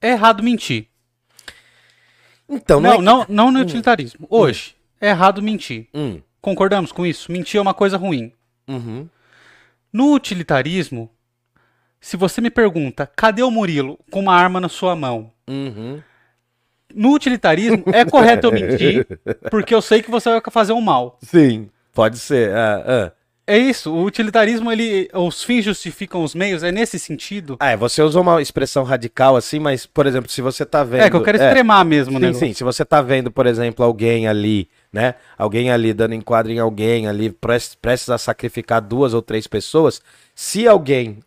é 0.00 0.10
errado 0.10 0.42
mentir. 0.42 0.86
Então, 2.48 2.80
Não, 2.80 2.92
é 2.92 2.96
que- 2.96 3.02
não, 3.02 3.26
não 3.28 3.50
no 3.50 3.60
utilitarismo. 3.60 4.26
Hoje, 4.30 4.74
é 5.00 5.08
errado 5.10 5.42
mentir. 5.42 5.86
Hum, 5.94 6.20
Concordamos 6.40 6.92
com 6.92 7.04
isso? 7.04 7.30
Mentir 7.32 7.58
é 7.58 7.60
uma 7.60 7.74
coisa 7.74 7.96
ruim. 7.96 8.32
uhum. 8.66 9.08
No 9.92 10.12
utilitarismo, 10.12 11.10
se 12.00 12.16
você 12.16 12.40
me 12.42 12.50
pergunta, 12.50 13.10
cadê 13.16 13.42
o 13.42 13.50
Murilo 13.50 13.98
com 14.10 14.20
uma 14.20 14.34
arma 14.34 14.60
na 14.60 14.68
sua 14.68 14.94
mão? 14.94 15.32
Uhum. 15.48 16.00
No 16.94 17.12
utilitarismo, 17.14 17.82
é 17.86 18.04
correto 18.04 18.46
eu 18.46 18.52
mentir, 18.52 19.06
porque 19.50 19.74
eu 19.74 19.80
sei 19.82 20.02
que 20.02 20.10
você 20.10 20.28
vai 20.30 20.40
fazer 20.50 20.72
um 20.74 20.80
mal. 20.80 21.18
Sim, 21.22 21.68
pode 21.98 22.18
ser. 22.18 22.54
ah, 22.54 22.84
ah. 22.86 23.12
É 23.50 23.56
isso, 23.56 23.90
o 23.90 24.04
utilitarismo, 24.04 24.70
ele, 24.70 25.08
os 25.14 25.42
fins 25.42 25.64
justificam 25.64 26.22
os 26.22 26.34
meios, 26.34 26.62
é 26.62 26.70
nesse 26.70 26.98
sentido? 26.98 27.56
Ah, 27.58 27.70
é, 27.70 27.76
você 27.78 28.02
usou 28.02 28.20
uma 28.20 28.42
expressão 28.42 28.84
radical 28.84 29.36
assim, 29.36 29.58
mas, 29.58 29.86
por 29.86 30.06
exemplo, 30.06 30.30
se 30.30 30.42
você 30.42 30.66
tá 30.66 30.84
vendo. 30.84 31.00
É, 31.00 31.08
que 31.08 31.16
eu 31.16 31.22
quero 31.22 31.38
extremar 31.38 31.82
mesmo, 31.82 32.20
né? 32.20 32.30
Sim, 32.34 32.38
sim. 32.38 32.52
Se 32.52 32.62
você 32.62 32.84
tá 32.84 33.00
vendo, 33.00 33.30
por 33.30 33.46
exemplo, 33.46 33.82
alguém 33.82 34.28
ali, 34.28 34.68
né? 34.92 35.14
Alguém 35.38 35.70
ali 35.70 35.94
dando 35.94 36.14
enquadro 36.14 36.52
em 36.52 36.58
alguém 36.58 37.08
ali, 37.08 37.30
pres- 37.30 37.74
prestes 37.74 38.10
a 38.10 38.18
sacrificar 38.18 38.82
duas 38.82 39.14
ou 39.14 39.22
três 39.22 39.46
pessoas. 39.46 40.02
Se 40.34 40.68
alguém 40.68 41.20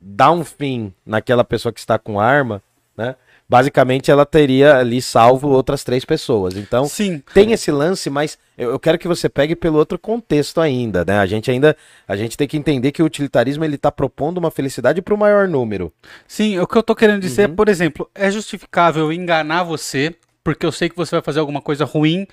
dá 0.00 0.30
um 0.30 0.44
fim 0.44 0.94
naquela 1.04 1.42
pessoa 1.42 1.72
que 1.72 1.80
está 1.80 1.98
com 1.98 2.20
arma, 2.20 2.62
né? 2.96 3.16
Basicamente 3.48 4.10
ela 4.10 4.26
teria 4.26 4.76
ali 4.76 5.00
salvo 5.00 5.48
outras 5.50 5.84
três 5.84 6.04
pessoas. 6.04 6.56
Então, 6.56 6.86
Sim. 6.86 7.22
tem 7.32 7.52
esse 7.52 7.70
lance, 7.70 8.10
mas 8.10 8.36
eu, 8.58 8.70
eu 8.70 8.78
quero 8.78 8.98
que 8.98 9.06
você 9.06 9.28
pegue 9.28 9.54
pelo 9.54 9.78
outro 9.78 9.98
contexto 9.98 10.60
ainda, 10.60 11.04
né? 11.04 11.18
A 11.18 11.26
gente 11.26 11.48
ainda, 11.48 11.76
a 12.08 12.16
gente 12.16 12.36
tem 12.36 12.48
que 12.48 12.56
entender 12.56 12.90
que 12.90 13.02
o 13.02 13.06
utilitarismo 13.06 13.64
ele 13.64 13.78
tá 13.78 13.92
propondo 13.92 14.38
uma 14.38 14.50
felicidade 14.50 15.00
para 15.00 15.14
o 15.14 15.18
maior 15.18 15.46
número. 15.46 15.92
Sim, 16.26 16.58
o 16.58 16.66
que 16.66 16.76
eu 16.76 16.82
tô 16.82 16.94
querendo 16.94 17.20
dizer, 17.20 17.48
Uhum. 17.48 17.54
por 17.54 17.68
exemplo, 17.68 18.10
é 18.14 18.30
justificável 18.32 19.12
enganar 19.12 19.62
você, 19.62 20.12
porque 20.42 20.66
eu 20.66 20.72
sei 20.72 20.88
que 20.88 20.96
você 20.96 21.14
vai 21.14 21.22
fazer 21.22 21.38
alguma 21.38 21.60
coisa 21.62 21.84
ruim 21.84 22.26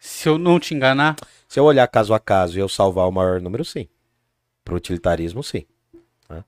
se 0.00 0.28
eu 0.28 0.36
não 0.36 0.58
te 0.58 0.74
enganar? 0.74 1.14
Se 1.48 1.60
eu 1.60 1.64
olhar 1.64 1.86
caso 1.86 2.12
a 2.12 2.18
caso 2.18 2.58
e 2.58 2.60
eu 2.60 2.68
salvar 2.68 3.08
o 3.08 3.12
maior 3.12 3.40
número, 3.40 3.64
sim. 3.64 3.86
Pro 4.64 4.74
utilitarismo, 4.76 5.44
sim. 5.44 5.64
Né? 6.28 6.42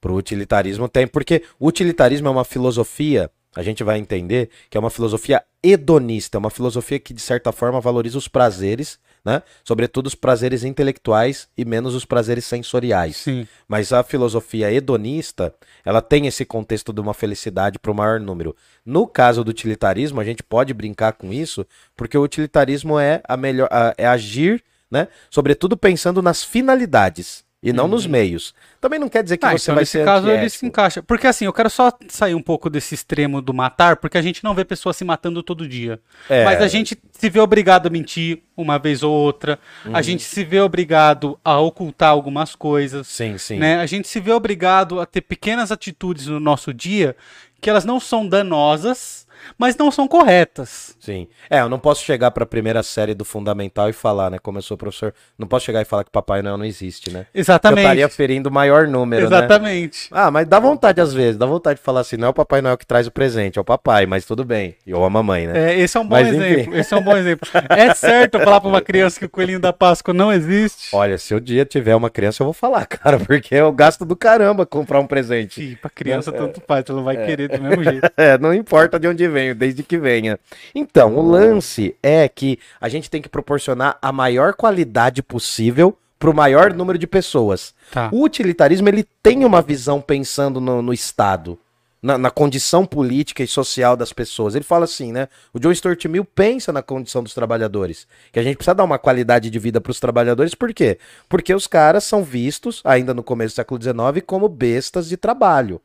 Pro 0.00 0.14
utilitarismo 0.14 0.88
tem, 0.88 1.08
porque 1.08 1.42
o 1.58 1.66
utilitarismo 1.66 2.28
é 2.28 2.30
uma 2.30 2.44
filosofia, 2.44 3.28
a 3.58 3.62
gente 3.64 3.82
vai 3.82 3.98
entender 3.98 4.50
que 4.70 4.78
é 4.78 4.80
uma 4.80 4.88
filosofia 4.88 5.42
hedonista, 5.60 6.36
é 6.36 6.38
uma 6.38 6.48
filosofia 6.48 7.00
que 7.00 7.12
de 7.12 7.20
certa 7.20 7.50
forma 7.50 7.80
valoriza 7.80 8.16
os 8.16 8.28
prazeres, 8.28 9.00
né? 9.24 9.42
Sobretudo 9.64 10.06
os 10.06 10.14
prazeres 10.14 10.62
intelectuais 10.62 11.48
e 11.58 11.64
menos 11.64 11.92
os 11.92 12.04
prazeres 12.04 12.44
sensoriais. 12.44 13.16
Sim. 13.16 13.48
Mas 13.66 13.92
a 13.92 14.04
filosofia 14.04 14.70
hedonista, 14.72 15.52
ela 15.84 16.00
tem 16.00 16.28
esse 16.28 16.44
contexto 16.44 16.92
de 16.92 17.00
uma 17.00 17.12
felicidade 17.12 17.80
para 17.80 17.90
o 17.90 17.94
maior 17.94 18.20
número. 18.20 18.54
No 18.86 19.08
caso 19.08 19.42
do 19.42 19.48
utilitarismo, 19.48 20.20
a 20.20 20.24
gente 20.24 20.44
pode 20.44 20.72
brincar 20.72 21.14
com 21.14 21.32
isso, 21.32 21.66
porque 21.96 22.16
o 22.16 22.22
utilitarismo 22.22 22.96
é 22.96 23.20
a 23.26 23.36
melhor 23.36 23.68
a- 23.72 23.92
é 23.98 24.06
agir, 24.06 24.62
né, 24.88 25.08
sobretudo 25.28 25.76
pensando 25.76 26.22
nas 26.22 26.44
finalidades 26.44 27.44
e 27.62 27.72
não 27.72 27.88
nos 27.88 28.06
meios. 28.06 28.54
Também 28.80 29.00
não 29.00 29.08
quer 29.08 29.22
dizer 29.22 29.36
que 29.36 29.44
Ah, 29.44 29.50
você 29.50 29.64
então 29.64 29.74
vai 29.74 29.82
nesse 29.82 29.92
ser 29.92 30.04
caso 30.04 30.30
ele 30.30 30.48
se 30.48 30.64
encaixa. 30.64 31.02
Porque 31.02 31.26
assim, 31.26 31.44
eu 31.44 31.52
quero 31.52 31.68
só 31.68 31.92
sair 32.08 32.34
um 32.34 32.42
pouco 32.42 32.70
desse 32.70 32.94
extremo 32.94 33.42
do 33.42 33.52
matar, 33.52 33.96
porque 33.96 34.16
a 34.16 34.22
gente 34.22 34.44
não 34.44 34.54
vê 34.54 34.64
pessoas 34.64 34.96
se 34.96 35.04
matando 35.04 35.42
todo 35.42 35.66
dia. 35.66 36.00
É. 36.30 36.44
Mas 36.44 36.62
a 36.62 36.68
gente 36.68 36.96
se 37.12 37.28
vê 37.28 37.40
obrigado 37.40 37.86
a 37.86 37.90
mentir 37.90 38.42
uma 38.56 38.78
vez 38.78 39.02
ou 39.02 39.12
outra. 39.12 39.58
Uhum. 39.84 39.96
A 39.96 40.02
gente 40.02 40.22
se 40.22 40.44
vê 40.44 40.60
obrigado 40.60 41.38
a 41.44 41.58
ocultar 41.58 42.10
algumas 42.10 42.54
coisas. 42.54 43.08
Sim, 43.08 43.36
sim. 43.38 43.58
Né? 43.58 43.80
A 43.80 43.86
gente 43.86 44.06
se 44.06 44.20
vê 44.20 44.30
obrigado 44.30 45.00
a 45.00 45.06
ter 45.06 45.22
pequenas 45.22 45.72
atitudes 45.72 46.26
no 46.26 46.38
nosso 46.38 46.72
dia 46.72 47.16
que 47.60 47.68
elas 47.68 47.84
não 47.84 47.98
são 47.98 48.26
danosas, 48.26 49.26
mas 49.56 49.76
não 49.76 49.90
são 49.90 50.06
corretas. 50.08 50.96
Sim. 51.00 51.28
É, 51.48 51.60
eu 51.60 51.68
não 51.68 51.78
posso 51.78 52.04
chegar 52.04 52.30
pra 52.30 52.44
primeira 52.44 52.82
série 52.82 53.14
do 53.14 53.24
Fundamental 53.24 53.88
e 53.88 53.92
falar, 53.92 54.30
né? 54.30 54.38
Como 54.38 54.58
eu 54.58 54.62
sou 54.62 54.76
professor, 54.76 55.14
não 55.38 55.46
posso 55.46 55.64
chegar 55.64 55.80
e 55.80 55.84
falar 55.84 56.04
que 56.04 56.10
Papai 56.10 56.42
Noel 56.42 56.58
não 56.58 56.64
existe, 56.64 57.10
né? 57.10 57.26
Eu 57.32 57.40
Exatamente. 57.40 57.80
estaria 57.80 58.08
ferindo 58.08 58.48
o 58.48 58.52
maior 58.52 58.86
número, 58.86 59.28
né? 59.28 59.36
Exatamente. 59.36 60.08
Ah, 60.10 60.30
mas 60.30 60.46
dá 60.46 60.58
vontade 60.58 61.00
às 61.00 61.14
vezes, 61.14 61.36
dá 61.36 61.46
vontade 61.46 61.78
de 61.78 61.84
falar 61.84 62.00
assim, 62.00 62.16
não 62.16 62.26
é 62.28 62.30
o 62.30 62.34
Papai 62.34 62.60
Noel 62.60 62.76
que 62.76 62.86
traz 62.86 63.06
o 63.06 63.10
presente, 63.10 63.58
é 63.58 63.60
o 63.60 63.64
papai, 63.64 64.06
mas 64.06 64.24
tudo 64.24 64.44
bem. 64.44 64.76
E 64.86 64.92
ou 64.92 65.04
a 65.04 65.10
mamãe, 65.10 65.46
né? 65.46 65.72
É, 65.72 65.78
esse 65.78 65.96
é 65.96 66.00
um 66.00 66.04
bom 66.04 66.16
Mas, 66.16 66.28
enfim. 66.28 66.42
exemplo. 66.42 66.76
Esse 66.76 66.94
é 66.94 66.96
um 66.96 67.02
bom 67.02 67.16
exemplo. 67.16 67.48
É 67.70 67.94
certo 67.94 68.38
falar 68.38 68.60
pra 68.60 68.68
uma 68.68 68.80
criança 68.80 69.18
que 69.18 69.26
o 69.26 69.28
coelhinho 69.28 69.60
da 69.60 69.72
Páscoa 69.72 70.12
não 70.14 70.32
existe? 70.32 70.94
Olha, 70.94 71.18
se 71.18 71.34
o 71.34 71.40
dia 71.40 71.64
tiver 71.64 71.94
uma 71.94 72.10
criança, 72.10 72.42
eu 72.42 72.46
vou 72.46 72.52
falar, 72.52 72.84
cara, 72.86 73.18
porque 73.18 73.54
eu 73.54 73.70
gasto 73.72 74.04
do 74.04 74.16
caramba 74.16 74.66
comprar 74.66 75.00
um 75.00 75.06
presente. 75.06 75.60
Sim, 75.60 75.76
pra 75.80 75.90
criança 75.90 76.32
tanto 76.32 76.62
faz, 76.66 76.84
ela 76.88 77.02
vai 77.02 77.16
querer 77.24 77.48
do 77.48 77.60
mesmo 77.62 77.82
jeito. 77.84 78.08
É, 78.16 78.36
não 78.38 78.52
importa 78.52 78.98
de 78.98 79.06
onde 79.06 79.28
venho, 79.38 79.54
desde 79.54 79.82
que 79.82 79.96
venha. 79.96 80.38
Então, 80.74 81.16
o 81.16 81.22
lance 81.22 81.94
é 82.02 82.28
que 82.28 82.58
a 82.80 82.88
gente 82.88 83.08
tem 83.08 83.22
que 83.22 83.28
proporcionar 83.28 83.96
a 84.02 84.10
maior 84.10 84.54
qualidade 84.54 85.22
possível 85.22 85.96
para 86.18 86.30
o 86.30 86.34
maior 86.34 86.74
número 86.74 86.98
de 86.98 87.06
pessoas. 87.06 87.72
Tá. 87.92 88.10
O 88.12 88.24
utilitarismo 88.24 88.88
ele 88.88 89.06
tem 89.22 89.44
uma 89.44 89.62
visão 89.62 90.00
pensando 90.00 90.60
no, 90.60 90.82
no 90.82 90.92
Estado, 90.92 91.56
na, 92.02 92.18
na 92.18 92.30
condição 92.30 92.84
política 92.84 93.42
e 93.42 93.46
social 93.46 93.96
das 93.96 94.12
pessoas. 94.12 94.56
Ele 94.56 94.64
fala 94.64 94.84
assim, 94.84 95.12
né? 95.12 95.28
O 95.54 95.60
John 95.60 95.72
Stuart 95.72 96.04
Mill 96.06 96.24
pensa 96.24 96.72
na 96.72 96.82
condição 96.82 97.22
dos 97.22 97.34
trabalhadores, 97.34 98.06
que 98.32 98.40
a 98.40 98.42
gente 98.42 98.56
precisa 98.56 98.74
dar 98.74 98.84
uma 98.84 98.98
qualidade 98.98 99.48
de 99.48 99.58
vida 99.58 99.80
para 99.80 99.92
os 99.92 100.00
trabalhadores. 100.00 100.54
Por 100.54 100.74
quê? 100.74 100.98
Porque 101.28 101.54
os 101.54 101.68
caras 101.68 102.02
são 102.02 102.24
vistos, 102.24 102.80
ainda 102.84 103.14
no 103.14 103.22
começo 103.22 103.54
do 103.54 103.56
século 103.56 103.80
XIX, 103.80 104.24
como 104.26 104.48
bestas 104.48 105.08
de 105.08 105.16
trabalho. 105.16 105.80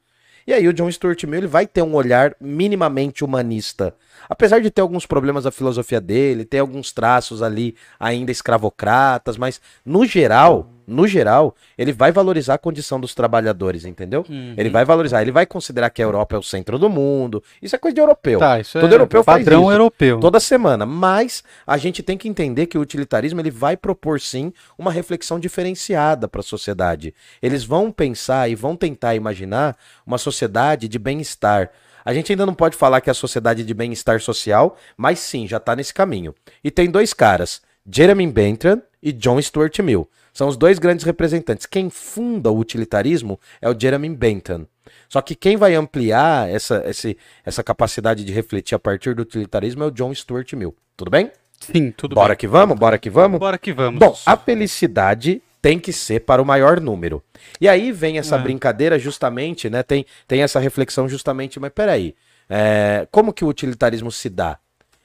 E 0.45 0.53
aí 0.53 0.67
o 0.67 0.73
John 0.73 0.91
Stuart 0.91 1.23
Mill 1.23 1.39
ele 1.39 1.47
vai 1.47 1.65
ter 1.65 1.81
um 1.81 1.95
olhar 1.95 2.35
minimamente 2.39 3.23
humanista. 3.23 3.95
Apesar 4.29 4.59
de 4.59 4.69
ter 4.69 4.81
alguns 4.81 5.05
problemas 5.05 5.45
da 5.45 5.51
filosofia 5.51 6.01
dele, 6.01 6.45
ter 6.45 6.59
alguns 6.59 6.91
traços 6.91 7.41
ali 7.41 7.75
ainda 7.99 8.31
escravocratas, 8.31 9.37
mas 9.37 9.61
no 9.85 10.05
geral, 10.05 10.69
no 10.85 11.07
geral, 11.07 11.55
ele 11.77 11.91
vai 11.91 12.11
valorizar 12.11 12.55
a 12.55 12.57
condição 12.57 12.99
dos 12.99 13.15
trabalhadores, 13.15 13.85
entendeu? 13.85 14.25
Uhum. 14.29 14.53
Ele 14.57 14.69
vai 14.69 14.83
valorizar, 14.83 15.21
ele 15.21 15.31
vai 15.31 15.45
considerar 15.45 15.89
que 15.89 16.01
a 16.01 16.05
Europa 16.05 16.35
é 16.35 16.39
o 16.39 16.43
centro 16.43 16.77
do 16.77 16.89
mundo. 16.89 17.43
Isso 17.61 17.75
é 17.75 17.79
coisa 17.79 17.95
de 17.95 18.01
europeu. 18.01 18.39
Tá, 18.39 18.59
isso 18.59 18.79
Todo 18.79 18.91
é 18.91 18.95
europeu 18.95 19.23
faz 19.23 19.43
padrão 19.43 19.63
isso. 19.63 19.71
europeu. 19.71 20.19
Toda 20.19 20.39
semana. 20.39 20.85
Mas 20.85 21.43
a 21.65 21.77
gente 21.77 22.03
tem 22.03 22.17
que 22.17 22.27
entender 22.27 22.65
que 22.67 22.77
o 22.77 22.81
utilitarismo 22.81 23.39
ele 23.39 23.51
vai 23.51 23.77
propor 23.77 24.19
sim 24.19 24.51
uma 24.77 24.91
reflexão 24.91 25.39
diferenciada 25.39 26.27
para 26.27 26.41
a 26.41 26.43
sociedade. 26.43 27.13
Eles 27.41 27.63
vão 27.63 27.91
pensar 27.91 28.49
e 28.49 28.55
vão 28.55 28.75
tentar 28.75 29.15
imaginar 29.15 29.77
uma 30.05 30.17
sociedade 30.17 30.87
de 30.87 30.99
bem-estar. 30.99 31.69
A 32.05 32.13
gente 32.13 32.31
ainda 32.31 32.45
não 32.45 32.53
pode 32.53 32.75
falar 32.75 32.99
que 32.99 33.09
é 33.09 33.11
a 33.11 33.15
sociedade 33.15 33.63
de 33.63 33.73
bem-estar 33.73 34.19
social, 34.19 34.77
mas 34.97 35.19
sim, 35.19 35.47
já 35.47 35.57
está 35.57 35.75
nesse 35.75 35.93
caminho. 35.93 36.35
E 36.63 36.69
tem 36.69 36.91
dois 36.91 37.13
caras, 37.13 37.61
Jeremy 37.89 38.27
Bentham 38.27 38.81
e 39.01 39.11
John 39.11 39.41
Stuart 39.41 39.79
Mill. 39.79 40.09
São 40.33 40.47
os 40.47 40.57
dois 40.57 40.79
grandes 40.79 41.05
representantes. 41.05 41.65
Quem 41.67 41.89
funda 41.89 42.49
o 42.51 42.57
utilitarismo 42.57 43.39
é 43.61 43.69
o 43.69 43.79
Jeremy 43.79 44.09
Bentham. 44.09 44.65
Só 45.07 45.21
que 45.21 45.35
quem 45.35 45.55
vai 45.55 45.75
ampliar 45.75 46.49
essa, 46.49 46.83
esse- 46.87 47.15
essa 47.45 47.63
capacidade 47.63 48.23
de 48.25 48.33
refletir 48.33 48.73
a 48.75 48.79
partir 48.79 49.13
do 49.13 49.21
utilitarismo 49.21 49.83
é 49.83 49.87
o 49.87 49.91
John 49.91 50.13
Stuart 50.13 50.51
Mill. 50.53 50.75
Tudo 50.97 51.11
bem? 51.11 51.31
Sim, 51.59 51.91
tudo 51.91 52.15
bora 52.15 52.29
bem. 52.29 52.37
que 52.37 52.47
vamos? 52.47 52.77
Bora 52.77 52.97
que 52.97 53.09
vamos? 53.09 53.39
Bora 53.39 53.57
que 53.57 53.71
vamos. 53.71 53.99
Bom, 53.99 54.17
a 54.25 54.35
felicidade 54.35 55.41
tem 55.61 55.79
que 55.79 55.93
ser 55.93 56.21
para 56.21 56.41
o 56.41 56.45
maior 56.45 56.81
número. 56.81 57.23
E 57.61 57.69
aí 57.69 57.91
vem 57.91 58.17
essa 58.17 58.35
É. 58.35 58.39
brincadeira 58.39 58.97
justamente, 58.99 59.69
né? 59.69 59.81
Tem, 59.83 60.05
tem 60.27 60.41
essa 60.41 60.59
reflexão 60.59 61.07
justamente, 61.07 61.59
mas 61.59 61.71
peraí, 61.71 62.13
é, 62.49 63.07
como 63.11 63.31
que 63.31 63.45
o 63.45 63.47
utilitarismo 63.47 64.11
se 64.11 64.29
dá? 64.29 64.57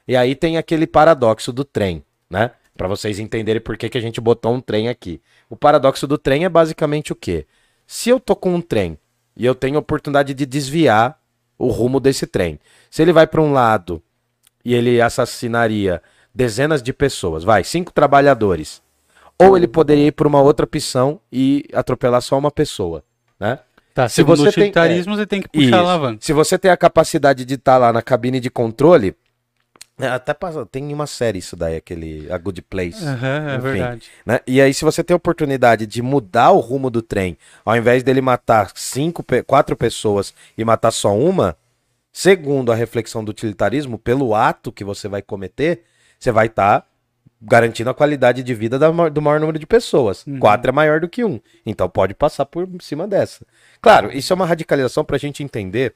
E 0.07 0.17
aí 0.17 0.35
tem 0.35 0.57
aquele 0.57 0.87
paradoxo 0.87 1.53
do 1.53 1.65
trem, 1.65 2.03
né? 2.29 2.51
Para 2.79 2.87
vocês 2.87 3.19
entenderem 3.19 3.61
por 3.61 3.77
que, 3.77 3.89
que 3.89 3.99
a 3.99 4.01
gente 4.01 4.21
botou 4.21 4.55
um 4.55 4.61
trem 4.61 4.89
aqui. 4.89 5.21
O 5.51 5.57
paradoxo 5.57 6.07
do 6.07 6.17
trem 6.17 6.45
é 6.45 6.49
basicamente 6.49 7.13
o 7.13 7.17
quê? 7.17 7.45
Se 7.85 8.09
eu 8.09 8.21
tô 8.21 8.37
com 8.37 8.55
um 8.55 8.61
trem 8.61 8.97
e 9.37 9.45
eu 9.45 9.53
tenho 9.53 9.75
a 9.75 9.81
oportunidade 9.81 10.33
de 10.33 10.47
desviar 10.47 11.19
o 11.59 11.67
rumo 11.67 11.99
desse 11.99 12.25
trem, 12.25 12.61
se 12.89 13.03
ele 13.03 13.13
vai 13.13 13.27
para 13.27 13.43
um 13.43 13.53
lado 13.53 14.01
e 14.65 14.75
ele 14.77 15.01
assassinaria 15.01 16.01
dezenas 16.33 16.81
de 16.81 16.93
pessoas, 16.93 17.43
vai, 17.43 17.65
cinco 17.65 17.93
trabalhadores, 17.93 18.81
ou 19.37 19.57
ele 19.57 19.67
poderia 19.67 20.07
ir 20.07 20.13
por 20.13 20.29
uma 20.29 20.41
outra 20.41 20.65
opção 20.65 21.21
e 21.33 21.65
atropelar 21.73 22.23
só 22.23 22.39
uma 22.39 22.51
pessoa, 22.51 23.03
né? 23.41 23.59
Tá, 23.93 24.09
se 24.09 24.23
você 24.23 24.43
tem- 24.43 24.49
utilitarismo, 24.51 25.17
você 25.17 25.27
tem 25.27 25.43
que 25.43 25.49
puxar 25.49 25.67
Isso. 25.67 25.75
a 25.75 25.79
alavanca. 25.81 26.19
Se 26.21 26.33
você 26.33 26.57
tem 26.57 26.71
a 26.71 26.77
capacidade 26.77 27.45
de 27.45 27.55
estar 27.55 27.77
lá 27.79 27.93
na 27.93 28.03
cabine 28.03 28.39
de 28.39 28.49
controle, 28.49 29.09
é, 29.09 29.17
até 30.07 30.33
passa, 30.33 30.65
tem 30.65 30.93
uma 30.93 31.07
série 31.07 31.39
isso 31.39 31.57
daí, 31.57 31.77
aquele 31.77 32.31
A 32.31 32.39
Good 32.39 32.63
Place. 32.63 33.05
É 33.05 33.57
Enfim. 33.57 33.63
verdade. 33.63 34.09
né? 34.25 34.41
E 34.47 34.61
aí, 34.61 34.73
se 34.73 34.85
você 34.85 35.03
tem 35.03 35.15
a 35.15 35.17
oportunidade 35.17 35.87
de 35.87 36.01
mudar 36.01 36.53
o 36.53 36.61
rumo 36.61 36.89
do 36.89 37.03
trem, 37.03 37.37
ao 37.65 37.77
invés 37.77 38.03
dele 38.03 38.21
matar 38.21 38.71
cinco, 38.75 39.25
quatro 39.47 39.77
pessoas 39.77 40.33
e 40.57 40.65
matar 40.65 40.93
só 40.93 41.17
uma, 41.17 41.57
segundo 42.13 42.71
a 42.71 42.75
reflexão 42.75 43.25
do 43.25 43.31
utilitarismo, 43.31 43.99
pelo 43.99 44.35
ato 44.35 44.71
que 44.71 44.85
você 44.85 45.09
vai 45.09 45.21
cometer, 45.23 45.83
você 46.19 46.31
vai 46.31 46.47
estar 46.47 46.87
garantindo 47.41 47.91
a 47.91 47.95
qualidade 47.95 48.43
de 48.43 48.55
vida 48.55 48.79
da 48.79 48.91
do 49.09 49.23
maior 49.23 49.39
número 49.41 49.59
de 49.59 49.67
pessoas. 49.67 50.25
Quatro 50.41 50.71
é 50.71 50.73
maior 50.73 51.01
do 51.01 51.09
que 51.09 51.25
um. 51.25 51.41
Então 51.65 51.89
pode 51.89 52.15
passar 52.15 52.45
por 52.47 52.69
cima 52.81 53.07
dessa. 53.07 53.47
Claro, 53.81 54.11
isso 54.13 54.33
é 54.33 54.37
uma 54.37 54.47
radicalização 54.47 55.05
para 55.05 55.17
a 55.17 55.21
gente 55.21 55.43
entender 55.43 55.95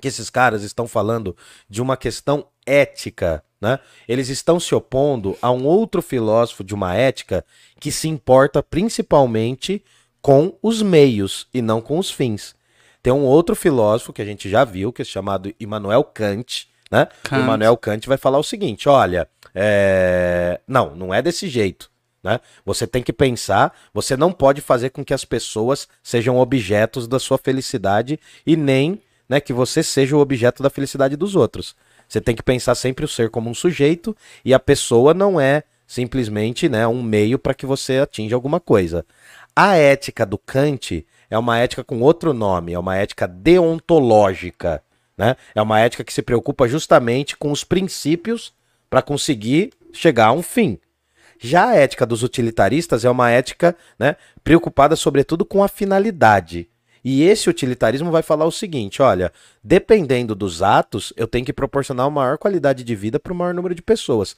que 0.00 0.08
esses 0.08 0.30
caras 0.30 0.62
estão 0.62 0.86
falando 0.86 1.36
de 1.68 1.82
uma 1.82 1.96
questão 1.96 2.46
ética, 2.68 3.42
né? 3.60 3.78
Eles 4.06 4.28
estão 4.28 4.60
se 4.60 4.74
opondo 4.74 5.36
a 5.40 5.50
um 5.50 5.64
outro 5.64 6.00
filósofo 6.00 6.62
de 6.62 6.74
uma 6.74 6.94
ética 6.94 7.44
que 7.80 7.90
se 7.90 8.08
importa 8.08 8.62
principalmente 8.62 9.82
com 10.20 10.56
os 10.62 10.82
meios 10.82 11.48
e 11.52 11.62
não 11.62 11.80
com 11.80 11.98
os 11.98 12.10
fins. 12.10 12.54
Tem 13.02 13.12
um 13.12 13.24
outro 13.24 13.56
filósofo 13.56 14.12
que 14.12 14.22
a 14.22 14.24
gente 14.24 14.48
já 14.48 14.64
viu, 14.64 14.92
que 14.92 15.02
é 15.02 15.04
chamado 15.04 15.52
Immanuel 15.58 16.04
Kant, 16.04 16.68
né? 16.90 17.08
Kant. 17.22 17.42
Immanuel 17.42 17.76
Kant 17.76 18.06
vai 18.06 18.18
falar 18.18 18.38
o 18.38 18.44
seguinte, 18.44 18.88
olha, 18.88 19.28
é... 19.54 20.60
não, 20.66 20.94
não 20.94 21.14
é 21.14 21.22
desse 21.22 21.48
jeito. 21.48 21.90
Né? 22.22 22.40
Você 22.64 22.86
tem 22.86 23.02
que 23.02 23.12
pensar, 23.12 23.72
você 23.94 24.16
não 24.16 24.32
pode 24.32 24.60
fazer 24.60 24.90
com 24.90 25.04
que 25.04 25.14
as 25.14 25.24
pessoas 25.24 25.88
sejam 26.02 26.36
objetos 26.36 27.06
da 27.06 27.18
sua 27.18 27.38
felicidade 27.38 28.18
e 28.44 28.56
nem 28.56 29.00
né, 29.28 29.40
que 29.40 29.52
você 29.52 29.82
seja 29.82 30.16
o 30.16 30.20
objeto 30.20 30.62
da 30.62 30.70
felicidade 30.70 31.16
dos 31.16 31.36
outros. 31.36 31.76
Você 32.08 32.20
tem 32.20 32.34
que 32.34 32.42
pensar 32.42 32.74
sempre 32.74 33.04
o 33.04 33.08
ser 33.08 33.30
como 33.30 33.50
um 33.50 33.54
sujeito 33.54 34.16
e 34.44 34.54
a 34.54 34.58
pessoa 34.58 35.12
não 35.12 35.40
é 35.40 35.62
simplesmente 35.86 36.68
né, 36.68 36.86
um 36.86 37.02
meio 37.02 37.38
para 37.38 37.54
que 37.54 37.66
você 37.66 37.98
atinja 37.98 38.34
alguma 38.34 38.60
coisa. 38.60 39.04
A 39.54 39.76
ética 39.76 40.24
do 40.24 40.38
Kant 40.38 41.04
é 41.30 41.38
uma 41.38 41.58
ética 41.58 41.84
com 41.84 42.00
outro 42.00 42.32
nome, 42.32 42.72
é 42.72 42.78
uma 42.78 42.96
ética 42.96 43.26
deontológica. 43.26 44.82
Né? 45.16 45.36
É 45.54 45.60
uma 45.60 45.80
ética 45.80 46.04
que 46.04 46.12
se 46.12 46.22
preocupa 46.22 46.68
justamente 46.68 47.36
com 47.36 47.50
os 47.50 47.64
princípios 47.64 48.54
para 48.88 49.02
conseguir 49.02 49.72
chegar 49.92 50.26
a 50.26 50.32
um 50.32 50.42
fim. 50.42 50.78
Já 51.40 51.68
a 51.68 51.76
ética 51.76 52.06
dos 52.06 52.22
utilitaristas 52.22 53.04
é 53.04 53.10
uma 53.10 53.30
ética 53.30 53.76
né, 53.98 54.16
preocupada 54.42 54.96
sobretudo 54.96 55.44
com 55.44 55.62
a 55.62 55.68
finalidade. 55.68 56.68
E 57.04 57.22
esse 57.22 57.48
utilitarismo 57.48 58.10
vai 58.10 58.22
falar 58.22 58.44
o 58.44 58.52
seguinte: 58.52 59.02
olha, 59.02 59.32
dependendo 59.62 60.34
dos 60.34 60.62
atos, 60.62 61.12
eu 61.16 61.26
tenho 61.26 61.44
que 61.44 61.52
proporcionar 61.52 62.06
uma 62.06 62.22
maior 62.22 62.38
qualidade 62.38 62.84
de 62.84 62.94
vida 62.94 63.18
para 63.18 63.32
o 63.32 63.36
maior 63.36 63.54
número 63.54 63.74
de 63.74 63.82
pessoas. 63.82 64.36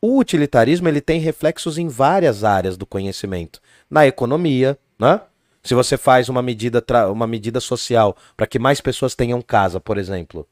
O 0.00 0.18
utilitarismo 0.18 0.88
ele 0.88 1.00
tem 1.00 1.20
reflexos 1.20 1.78
em 1.78 1.88
várias 1.88 2.44
áreas 2.44 2.76
do 2.76 2.86
conhecimento. 2.86 3.60
Na 3.90 4.06
economia, 4.06 4.78
né? 4.98 5.20
Se 5.62 5.74
você 5.74 5.96
faz 5.96 6.28
uma 6.28 6.42
medida, 6.42 6.84
uma 7.10 7.26
medida 7.26 7.58
social 7.58 8.16
para 8.36 8.46
que 8.46 8.58
mais 8.58 8.80
pessoas 8.80 9.16
tenham 9.16 9.42
casa, 9.42 9.80
por 9.80 9.98
exemplo. 9.98 10.46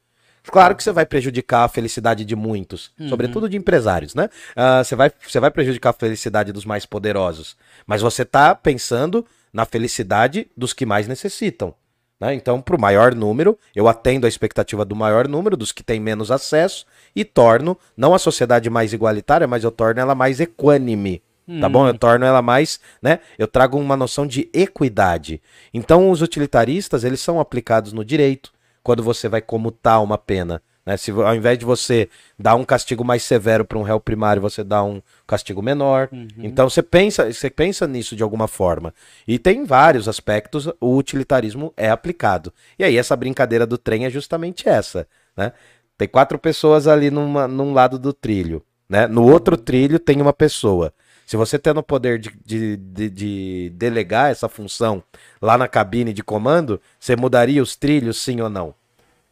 Claro 0.51 0.75
que 0.75 0.83
você 0.83 0.91
vai 0.91 1.05
prejudicar 1.05 1.63
a 1.63 1.67
felicidade 1.67 2.23
de 2.23 2.35
muitos, 2.35 2.91
sobretudo 3.09 3.49
de 3.49 3.57
empresários, 3.57 4.13
né? 4.13 4.29
Ah, 4.55 4.83
você, 4.83 4.95
vai, 4.95 5.11
você 5.27 5.39
vai 5.39 5.49
prejudicar 5.49 5.89
a 5.89 5.93
felicidade 5.93 6.51
dos 6.51 6.65
mais 6.65 6.85
poderosos. 6.85 7.55
Mas 7.87 8.01
você 8.01 8.21
está 8.21 8.53
pensando 8.53 9.25
na 9.55 9.63
felicidade 9.63 10.49
dos 10.55 10.73
que 10.73 10.85
mais 10.85 11.07
necessitam. 11.07 11.73
né? 12.19 12.33
Então, 12.33 12.61
para 12.61 12.75
o 12.75 12.81
maior 12.81 13.15
número, 13.15 13.57
eu 13.73 13.87
atendo 13.87 14.25
a 14.25 14.29
expectativa 14.29 14.83
do 14.83 14.97
maior 14.97 15.29
número, 15.29 15.55
dos 15.55 15.71
que 15.71 15.81
têm 15.81 15.97
menos 15.97 16.29
acesso, 16.29 16.85
e 17.15 17.23
torno, 17.23 17.77
não 17.95 18.13
a 18.13 18.19
sociedade 18.19 18.69
mais 18.69 18.91
igualitária, 18.91 19.47
mas 19.47 19.63
eu 19.63 19.71
torno 19.71 20.01
ela 20.01 20.13
mais 20.13 20.41
equânime. 20.41 21.21
Tá 21.61 21.69
bom? 21.69 21.87
Eu 21.87 21.97
torno 21.97 22.25
ela 22.25 22.41
mais, 22.41 22.81
né? 23.01 23.19
Eu 23.37 23.47
trago 23.47 23.77
uma 23.77 23.95
noção 23.95 24.27
de 24.27 24.49
equidade. 24.51 25.41
Então, 25.73 26.09
os 26.09 26.21
utilitaristas, 26.21 27.05
eles 27.05 27.21
são 27.21 27.39
aplicados 27.39 27.93
no 27.93 28.03
direito, 28.03 28.51
quando 28.83 29.01
você 29.01 29.29
vai 29.29 29.41
comutar 29.41 30.03
uma 30.03 30.17
pena. 30.17 30.61
Né? 30.85 30.97
Se, 30.97 31.11
ao 31.11 31.35
invés 31.35 31.57
de 31.57 31.65
você 31.65 32.07
dar 32.37 32.55
um 32.55 32.63
castigo 32.63 33.03
mais 33.03 33.23
severo 33.23 33.65
para 33.65 33.77
um 33.77 33.81
réu 33.81 33.99
primário, 33.99 34.41
você 34.41 34.63
dá 34.63 34.83
um 34.83 35.01
castigo 35.25 35.61
menor. 35.61 36.09
Então 36.37 36.69
você 36.69 36.83
pensa, 36.83 37.31
você 37.31 37.49
pensa 37.49 37.87
nisso 37.87 38.15
de 38.15 38.21
alguma 38.21 38.47
forma. 38.47 38.93
E 39.27 39.39
tem 39.39 39.65
vários 39.65 40.07
aspectos, 40.07 40.67
o 40.79 40.95
utilitarismo 40.95 41.73
é 41.75 41.89
aplicado. 41.89 42.53
E 42.77 42.83
aí 42.83 42.97
essa 42.97 43.15
brincadeira 43.15 43.65
do 43.65 43.77
trem 43.77 44.05
é 44.05 44.09
justamente 44.09 44.69
essa. 44.69 45.07
Né? 45.35 45.51
Tem 45.97 46.07
quatro 46.07 46.37
pessoas 46.37 46.87
ali 46.87 47.09
numa, 47.09 47.47
num 47.47 47.73
lado 47.73 47.97
do 47.97 48.13
trilho. 48.13 48.61
Né? 48.87 49.07
No 49.07 49.23
outro 49.23 49.57
trilho 49.57 49.97
tem 49.97 50.21
uma 50.21 50.33
pessoa. 50.33 50.93
Se 51.25 51.35
você 51.35 51.57
tem 51.57 51.73
o 51.73 51.81
poder 51.81 52.19
de, 52.19 52.31
de, 52.45 52.77
de, 52.77 53.09
de, 53.09 53.69
delegar 53.73 54.29
essa 54.29 54.47
função 54.47 55.01
lá 55.41 55.57
na 55.57 55.67
cabine 55.67 56.13
de 56.13 56.23
comando, 56.23 56.79
você 56.99 57.15
mudaria 57.15 57.63
os 57.63 57.75
trilhos, 57.75 58.17
sim 58.21 58.39
ou 58.41 58.49
não? 58.49 58.75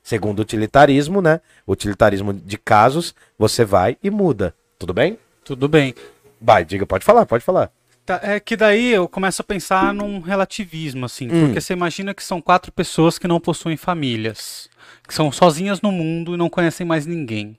Segundo 0.04 0.40
o 0.40 0.42
utilitarismo, 0.42 1.22
né? 1.22 1.40
Utilitarismo 1.66 2.34
de 2.34 2.58
casos, 2.58 3.16
você 3.40 3.64
vai 3.64 3.98
e 4.04 4.10
muda. 4.10 4.54
Tudo 4.78 4.94
bem? 4.94 5.18
Tudo 5.46 5.70
bem. 5.70 5.96
Vai, 6.42 6.66
diga, 6.66 6.86
pode 6.86 7.06
falar, 7.06 7.26
pode 7.26 7.44
falar. 7.44 7.72
Tá, 8.06 8.20
é 8.22 8.38
que 8.38 8.58
daí 8.58 8.92
eu 8.92 9.08
começo 9.08 9.42
a 9.42 9.46
pensar 9.46 9.94
num 9.94 10.20
relativismo, 10.20 11.06
assim, 11.06 11.28
hum. 11.32 11.46
porque 11.46 11.62
você 11.62 11.72
imagina 11.72 12.14
que 12.14 12.22
são 12.22 12.42
quatro 12.42 12.70
pessoas 12.70 13.18
que 13.18 13.30
não 13.30 13.40
possuem 13.40 13.78
famílias, 13.78 14.70
que 15.08 15.14
são 15.14 15.32
sozinhas 15.32 15.82
no 15.82 15.90
mundo 15.90 16.34
e 16.34 16.38
não 16.38 16.50
conhecem 16.50 16.86
mais 16.86 17.06
ninguém. 17.06 17.58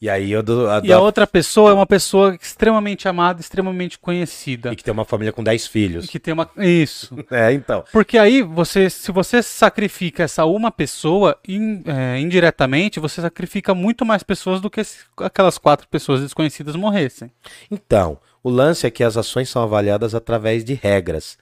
E 0.00 0.08
aí 0.08 0.32
eu 0.32 0.42
do, 0.42 0.66
a, 0.70 0.80
e 0.82 0.90
a 0.90 0.98
outra 0.98 1.26
pessoa 1.26 1.70
é 1.70 1.74
uma 1.74 1.84
pessoa 1.84 2.34
extremamente 2.40 3.06
amada, 3.06 3.38
extremamente 3.38 3.98
conhecida. 3.98 4.72
E 4.72 4.76
que 4.76 4.82
tem 4.82 4.92
uma 4.92 5.04
família 5.04 5.30
com 5.30 5.44
10 5.44 5.66
filhos. 5.66 6.04
E 6.06 6.08
que 6.08 6.18
tem 6.18 6.32
uma. 6.32 6.48
Isso. 6.56 7.14
é, 7.30 7.52
então. 7.52 7.84
Porque 7.92 8.16
aí 8.16 8.40
você, 8.40 8.88
se 8.88 9.12
você 9.12 9.42
sacrifica 9.42 10.22
essa 10.22 10.46
uma 10.46 10.70
pessoa, 10.70 11.38
in, 11.46 11.82
é, 11.84 12.18
indiretamente, 12.18 12.98
você 12.98 13.20
sacrifica 13.20 13.74
muito 13.74 14.06
mais 14.06 14.22
pessoas 14.22 14.58
do 14.58 14.70
que 14.70 14.82
se 14.82 15.00
aquelas 15.18 15.58
quatro 15.58 15.86
pessoas 15.86 16.22
desconhecidas 16.22 16.74
morressem. 16.76 17.30
Então, 17.70 18.16
o 18.42 18.48
lance 18.48 18.86
é 18.86 18.90
que 18.90 19.04
as 19.04 19.18
ações 19.18 19.50
são 19.50 19.62
avaliadas 19.62 20.14
através 20.14 20.64
de 20.64 20.72
regras 20.72 21.36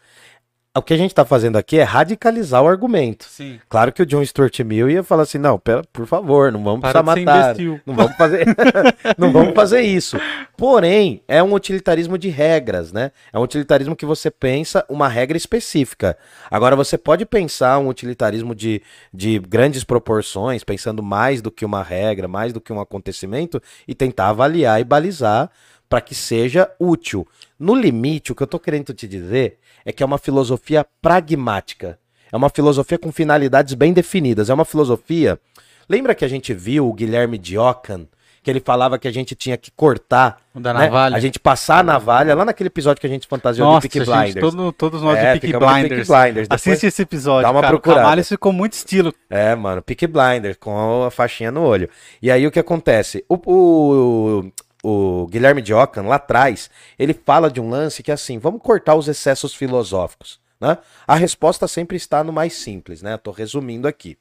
o 0.79 0.83
que 0.83 0.95
a 0.95 0.97
gente 0.97 1.11
está 1.11 1.25
fazendo 1.25 1.57
aqui 1.57 1.79
é 1.79 1.83
radicalizar 1.83 2.63
o 2.63 2.69
argumento. 2.69 3.25
Sim. 3.25 3.61
Claro 3.69 3.93
que 3.93 4.03
o 4.03 4.07
John 4.07 4.25
Stuart 4.25 4.59
Mill 4.61 4.91
ia 4.91 5.03
falar 5.03 5.25
assim, 5.25 5.39
não, 5.39 5.59
pera, 5.59 5.83
por 5.93 6.07
favor, 6.07 6.51
não 6.51 6.63
vamos 6.63 6.81
Para 6.81 7.03
precisar 7.03 7.27
matar, 7.27 7.57
não 7.85 7.95
vamos 7.95 8.17
fazer, 8.17 8.47
não 9.19 9.33
vamos 9.33 9.55
fazer 9.55 9.81
isso. 9.83 10.19
Porém, 10.57 11.23
é 11.29 11.43
um 11.43 11.53
utilitarismo 11.53 12.17
de 12.17 12.29
regras, 12.29 12.93
né? 12.93 13.13
É 13.33 13.39
um 13.39 13.43
utilitarismo 13.43 13.95
que 13.95 14.07
você 14.07 14.31
pensa 14.31 14.85
uma 14.89 15.09
regra 15.09 15.37
específica. 15.37 16.17
Agora 16.51 16.75
você 16.75 16.97
pode 16.97 17.27
pensar 17.27 17.79
um 17.79 17.89
utilitarismo 17.89 18.55
de, 18.55 18.83
de 19.13 19.39
grandes 19.39 19.85
proporções, 19.85 20.65
pensando 20.65 21.03
mais 21.03 21.43
do 21.43 21.51
que 21.51 21.65
uma 21.65 21.83
regra, 21.83 22.27
mais 22.27 22.53
do 22.53 22.61
que 22.61 22.73
um 22.73 22.81
acontecimento 22.81 23.63
e 23.87 23.95
tentar 23.95 24.31
avaliar 24.31 24.81
e 24.81 24.85
balizar 24.85 25.51
para 25.89 26.01
que 26.01 26.15
seja 26.15 26.71
útil. 26.79 27.27
No 27.59 27.75
limite, 27.75 28.31
o 28.31 28.35
que 28.35 28.43
eu 28.43 28.47
estou 28.47 28.61
querendo 28.61 28.93
te 28.93 29.09
dizer 29.09 29.59
é 29.89 29.93
que 29.93 30.03
é 30.03 30.07
uma 30.07 30.19
filosofia 30.19 30.85
pragmática. 31.01 31.99
É 32.31 32.37
uma 32.37 32.51
filosofia 32.51 32.99
com 32.99 33.11
finalidades 33.11 33.73
bem 33.73 33.91
definidas. 33.91 34.51
É 34.51 34.55
uma 34.55 34.67
filosofia. 34.67 35.41
Lembra 35.89 36.15
que 36.15 36.27
a 36.27 36.29
gente 36.29 36.53
viu 36.53 36.87
o 36.87 36.93
Guilherme 36.93 37.39
Diocan, 37.39 38.07
que 38.43 38.51
ele 38.51 38.61
falava 38.61 38.99
que 38.99 39.09
a 39.09 39.11
gente 39.11 39.35
tinha 39.35 39.57
que 39.57 39.71
cortar 39.71 40.43
da 40.55 40.75
né? 40.75 40.81
navalha. 40.81 41.17
a 41.17 41.21
gente 41.21 41.39
passar 41.39 41.79
a 41.79 41.83
navalha 41.83 42.35
lá 42.35 42.45
naquele 42.45 42.67
episódio 42.67 43.01
que 43.01 43.07
a 43.07 43.11
gente 43.11 43.27
fantasiou 43.27 43.67
Nossa, 43.67 43.89
de 43.89 43.95
Peaky 43.95 44.05
Blinders. 44.05 44.35
Gente, 44.35 44.41
todo, 44.43 44.73
todos 44.73 45.01
nós 45.01 45.19
é, 45.19 45.33
de 45.33 45.41
Peaky 45.41 45.59
Blinders. 45.59 46.09
Blinders. 46.09 46.49
Assiste 46.51 46.85
esse 46.85 47.01
episódio. 47.01 47.45
Dá 47.45 47.51
uma 47.51 47.63
cara, 47.63 47.73
procurada. 47.73 48.21
O 48.21 48.25
ficou 48.25 48.53
muito 48.53 48.75
estilo. 48.75 49.11
É, 49.31 49.55
mano, 49.55 49.81
Peaky 49.81 50.07
Blinders 50.07 50.59
com 50.61 51.05
a 51.07 51.11
faixinha 51.11 51.51
no 51.51 51.63
olho. 51.63 51.89
E 52.21 52.31
aí 52.31 52.47
o 52.47 52.51
que 52.51 52.59
acontece? 52.59 53.25
O, 53.27 53.37
o, 53.47 54.53
o 54.83 55.27
Guilherme 55.27 55.63
Diocan, 55.63 56.03
lá 56.03 56.17
atrás, 56.17 56.71
ele 56.99 57.13
fala 57.13 57.51
de 57.51 57.61
um 57.61 57.69
lance 57.69 58.03
que 58.03 58.11
é 58.11 58.15
assim, 58.15 58.39
vamos 58.39 58.63
cortar 58.63 58.95
os 58.95 59.09
excessos 59.09 59.55
filosóficos. 59.55 60.41
Né? 60.61 60.77
A 61.07 61.15
resposta 61.15 61.69
sempre 61.69 61.97
está 61.97 62.23
no 62.25 62.33
mais 62.33 62.55
simples, 62.55 63.01
né? 63.03 63.15
Estou 63.15 63.33
resumindo 63.33 63.87
aqui. 63.87 64.19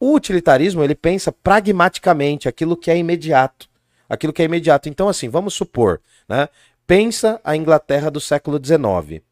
O 0.00 0.14
utilitarismo 0.14 0.82
ele 0.82 0.94
pensa 0.94 1.30
pragmaticamente 1.30 2.48
aquilo 2.48 2.76
que 2.76 2.90
é 2.90 2.96
imediato, 2.96 3.68
aquilo 4.08 4.32
que 4.32 4.42
é 4.42 4.46
imediato. 4.46 4.88
Então 4.88 5.08
assim, 5.08 5.28
vamos 5.28 5.54
supor, 5.54 6.00
né? 6.28 6.48
Pensa 6.86 7.40
a 7.44 7.54
Inglaterra 7.54 8.10
do 8.10 8.20
século 8.20 8.58
XIX, 8.62 9.22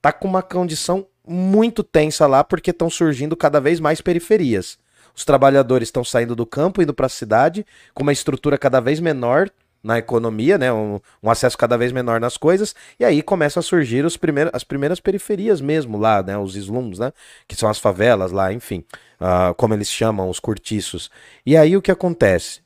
tá 0.00 0.12
com 0.12 0.28
uma 0.28 0.42
condição 0.42 1.06
muito 1.26 1.82
tensa 1.82 2.26
lá 2.26 2.44
porque 2.44 2.70
estão 2.70 2.90
surgindo 2.90 3.36
cada 3.36 3.60
vez 3.60 3.80
mais 3.80 4.00
periferias. 4.00 4.78
Os 5.14 5.24
trabalhadores 5.24 5.88
estão 5.88 6.04
saindo 6.04 6.34
do 6.34 6.46
campo 6.46 6.82
indo 6.82 6.92
para 6.92 7.06
a 7.06 7.10
cidade 7.10 7.64
com 7.94 8.02
uma 8.02 8.12
estrutura 8.12 8.58
cada 8.58 8.80
vez 8.80 8.98
menor 8.98 9.50
na 9.82 9.98
economia, 9.98 10.56
né? 10.56 10.72
Um, 10.72 11.00
um, 11.22 11.30
acesso 11.30 11.58
cada 11.58 11.76
vez 11.76 11.90
menor 11.90 12.20
nas 12.20 12.36
coisas, 12.36 12.74
e 13.00 13.04
aí 13.04 13.22
começam 13.22 13.60
a 13.60 13.64
surgir 13.64 14.04
os 14.04 14.16
primeiros, 14.16 14.52
as 14.54 14.62
primeiras 14.62 15.00
periferias 15.00 15.60
mesmo 15.60 15.98
lá, 15.98 16.22
né? 16.22 16.38
Os 16.38 16.54
slums, 16.54 16.98
né? 16.98 17.12
Que 17.48 17.56
são 17.56 17.68
as 17.68 17.78
favelas 17.78 18.30
lá, 18.30 18.52
enfim, 18.52 18.84
uh, 19.20 19.54
como 19.54 19.74
eles 19.74 19.88
chamam, 19.88 20.30
os 20.30 20.38
cortiços. 20.38 21.10
E 21.44 21.56
aí 21.56 21.76
o 21.76 21.82
que 21.82 21.90
acontece? 21.90 22.60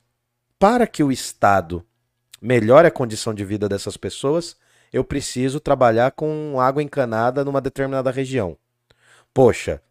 Para 0.59 0.87
que 0.87 1.03
o 1.03 1.11
Estado 1.11 1.85
melhore 2.41 2.87
a 2.87 2.91
condição 2.91 3.33
de 3.33 3.45
vida 3.45 3.69
dessas 3.69 3.97
pessoas, 3.97 4.57
eu 4.93 5.03
preciso 5.03 5.59
trabalhar 5.59 6.13
com 6.13 6.61
água 6.61 6.83
encanada 6.83 7.45
numa 7.45 7.61
determinada 7.61 8.11
região. 8.11 8.57
Poxa, 9.33 9.83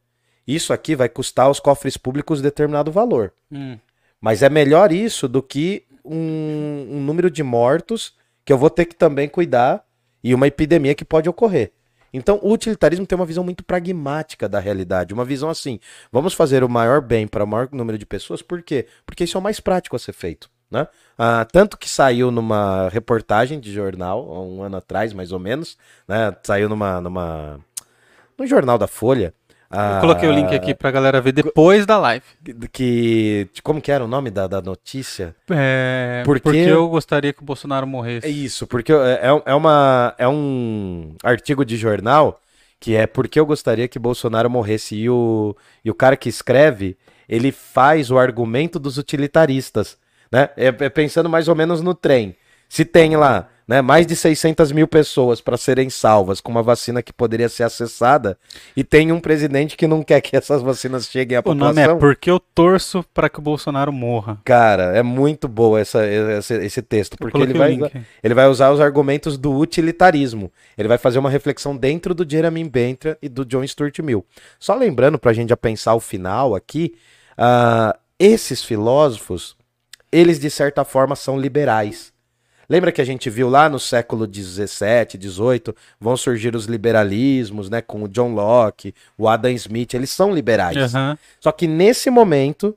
isso 0.48 0.74
aqui 0.74 0.96
vai 0.96 1.10
custar 1.10 1.48
aos 1.48 1.60
cofres 1.60 1.98
públicos 1.98 2.42
determinado 2.42 2.92
valor. 2.92 3.34
Hum. 3.52 3.78
Mas 4.22 4.42
é 4.42 4.50
melhor 4.50 4.92
isso 4.92 5.28
do 5.28 5.42
que 5.42 5.86
um, 6.06 6.88
um 6.91 7.02
número 7.02 7.30
de 7.30 7.44
mortos 7.44 8.13
que 8.44 8.54
eu 8.54 8.58
vou 8.58 8.70
ter 8.70 8.86
que 8.86 8.96
também 8.96 9.28
cuidar 9.28 9.84
e 10.24 10.34
uma 10.34 10.48
epidemia 10.48 10.96
que 10.96 11.06
pode 11.06 11.28
ocorrer. 11.28 11.72
Então, 12.13 12.39
o 12.41 12.54
utilitarismo 12.54 13.06
tem 13.06 13.15
uma 13.15 13.26
visão 13.26 13.44
muito 13.44 13.63
pragmática 13.63 14.48
da 14.48 14.60
realidade, 14.60 15.13
uma 15.13 15.26
visão 15.26 15.50
assim: 15.50 15.80
vamos 16.12 16.34
fazer 16.34 16.63
o 16.63 16.70
maior 16.70 17.02
bem 17.02 17.28
para 17.28 17.44
o 17.44 17.48
maior 17.48 17.68
número 17.72 17.98
de 17.98 18.06
pessoas, 18.06 18.41
por 18.41 18.62
quê? 18.62 18.88
Porque 19.06 19.26
isso 19.26 19.38
é 19.38 19.39
o 19.39 19.44
mais 19.44 19.60
prático 19.60 19.96
a 19.96 20.00
ser 20.00 20.13
feito. 20.13 20.50
Né? 20.72 20.88
Ah, 21.18 21.46
tanto 21.52 21.78
que 21.78 21.89
saiu 21.89 22.32
numa 22.32 22.89
reportagem 22.89 23.60
de 23.60 23.72
jornal, 23.72 24.26
um 24.48 24.63
ano 24.63 24.78
atrás, 24.78 25.13
mais 25.13 25.32
ou 25.32 25.39
menos, 25.39 25.78
né? 26.08 26.36
saiu 26.44 26.68
numa, 26.68 27.00
numa, 27.02 27.60
no 28.38 28.48
jornal 28.48 28.78
da 28.78 28.88
Folha, 28.88 29.34
eu 29.71 30.01
coloquei 30.01 30.30
o 30.30 30.32
link 30.32 30.54
aqui 30.54 30.73
pra 30.73 30.91
galera 30.91 31.19
ver 31.19 31.32
depois 31.32 31.86
da 31.86 31.97
live. 31.97 32.25
Que. 32.71 33.49
Como 33.63 33.82
que 33.82 33.91
era 33.91 34.04
o 34.04 34.08
nome 34.08 34.30
da, 34.30 34.47
da 34.47 34.62
notícia? 34.62 35.36
É. 35.49 36.21
Porque... 36.25 36.41
porque 36.41 36.58
eu 36.58 36.88
gostaria 36.88 37.34
que 37.34 37.41
o 37.41 37.45
Bolsonaro 37.45 37.88
morresse. 37.88 38.28
É 38.28 38.30
isso, 38.30 38.67
porque 38.67 38.91
é, 38.91 38.95
é, 38.95 39.43
é, 39.45 39.56
uma, 39.56 40.13
é 40.17 40.28
um 40.28 41.15
artigo 41.23 41.65
de 41.65 41.78
jornal 41.78 42.39
que 42.80 42.95
é 42.95 43.08
porque 43.08 43.39
eu 43.39 43.45
gostaria 43.45 43.88
que 43.88 43.97
Bolsonaro 43.97 44.49
morresse. 44.49 44.95
E 44.95 45.10
o, 45.10 45.56
e 45.84 45.89
o 45.89 45.95
cara 45.95 46.15
que 46.15 46.30
escreve, 46.30 46.97
ele 47.28 47.51
faz 47.51 48.12
o 48.12 48.17
argumento 48.17 48.78
dos 48.78 48.97
utilitaristas. 48.97 49.97
Né? 50.32 50.49
É, 50.56 50.67
é 50.67 50.89
pensando 50.89 51.30
mais 51.30 51.47
ou 51.47 51.56
menos 51.56 51.82
no 51.82 51.93
trem. 51.93 52.36
Se 52.69 52.86
tem 52.86 53.15
lá 53.15 53.49
né, 53.67 53.82
mais 53.82 54.06
de 54.06 54.15
600 54.15 54.71
mil 54.71 54.88
pessoas 54.88 55.41
para 55.41 55.58
serem 55.58 55.89
salvas 55.89 56.39
com 56.39 56.51
uma 56.51 56.62
vacina 56.62 57.01
que 57.01 57.12
poderia 57.12 57.49
ser 57.49 57.63
acessada 57.63 58.38
e 58.75 58.84
tem 58.84 59.12
um 59.12 59.19
presidente 59.19 59.75
que 59.75 59.88
não 59.88 60.04
quer 60.04 60.21
que 60.21 60.36
essas 60.36 60.62
vacinas 60.62 61.08
cheguem 61.08 61.38
à 61.38 61.43
população. 61.43 61.84
O 61.84 61.88
nome 61.88 61.97
é 61.97 61.99
Porque 61.99 62.30
eu 62.30 62.39
torço 62.39 63.04
para 63.13 63.28
que 63.28 63.39
o 63.39 63.41
Bolsonaro 63.41 63.91
morra. 63.91 64.39
Cara, 64.45 64.95
é 64.95 65.01
muito 65.01 65.47
boa 65.47 65.80
essa, 65.80 66.06
esse, 66.06 66.54
esse 66.54 66.82
texto, 66.82 67.17
porque 67.17 67.38
ele 67.38 67.54
vai, 67.54 67.80
ele 68.23 68.34
vai 68.34 68.47
usar 68.47 68.71
os 68.71 68.80
argumentos 68.80 69.38
do 69.38 69.56
utilitarismo. 69.58 70.51
Ele 70.78 70.88
vai 70.88 70.97
fazer 70.97 71.17
uma 71.17 71.30
reflexão 71.30 71.75
dentro 71.75 72.13
do 72.13 72.30
Jeremy 72.30 72.63
Bentham 72.69 73.17
e 73.21 73.28
do 73.28 73.43
John 73.43 73.65
Stuart 73.65 73.97
Mill. 73.99 74.25
Só 74.60 74.75
lembrando, 74.75 75.17
para 75.17 75.32
a 75.32 75.34
gente 75.34 75.49
já 75.49 75.58
pensar 75.58 75.95
o 75.95 75.99
final 75.99 76.54
aqui, 76.54 76.93
uh, 77.38 77.97
esses 78.19 78.63
filósofos, 78.63 79.56
eles 80.12 80.39
de 80.39 80.49
certa 80.49 80.86
forma 80.86 81.15
são 81.15 81.39
liberais. 81.39 82.14
Lembra 82.69 82.91
que 82.91 83.01
a 83.01 83.06
gente 83.06 83.30
viu 83.30 83.49
lá 83.49 83.69
no 83.69 83.80
século 83.80 84.25
XVII, 84.25 85.19
XVIII, 85.21 85.75
vão 85.99 86.17
surgir 86.17 86.56
os 86.56 86.65
liberalismos, 86.65 87.69
né? 87.69 87.82
Com 87.82 88.04
o 88.04 88.08
John 88.08 88.34
Locke, 88.34 88.93
o 89.17 89.28
Adam 89.28 89.51
Smith, 89.51 89.93
eles 89.93 90.10
são 90.10 90.34
liberais. 90.34 90.93
Uhum. 90.93 91.17
Só 91.39 91.51
que 91.51 91.67
nesse 91.67 92.10
momento 92.10 92.75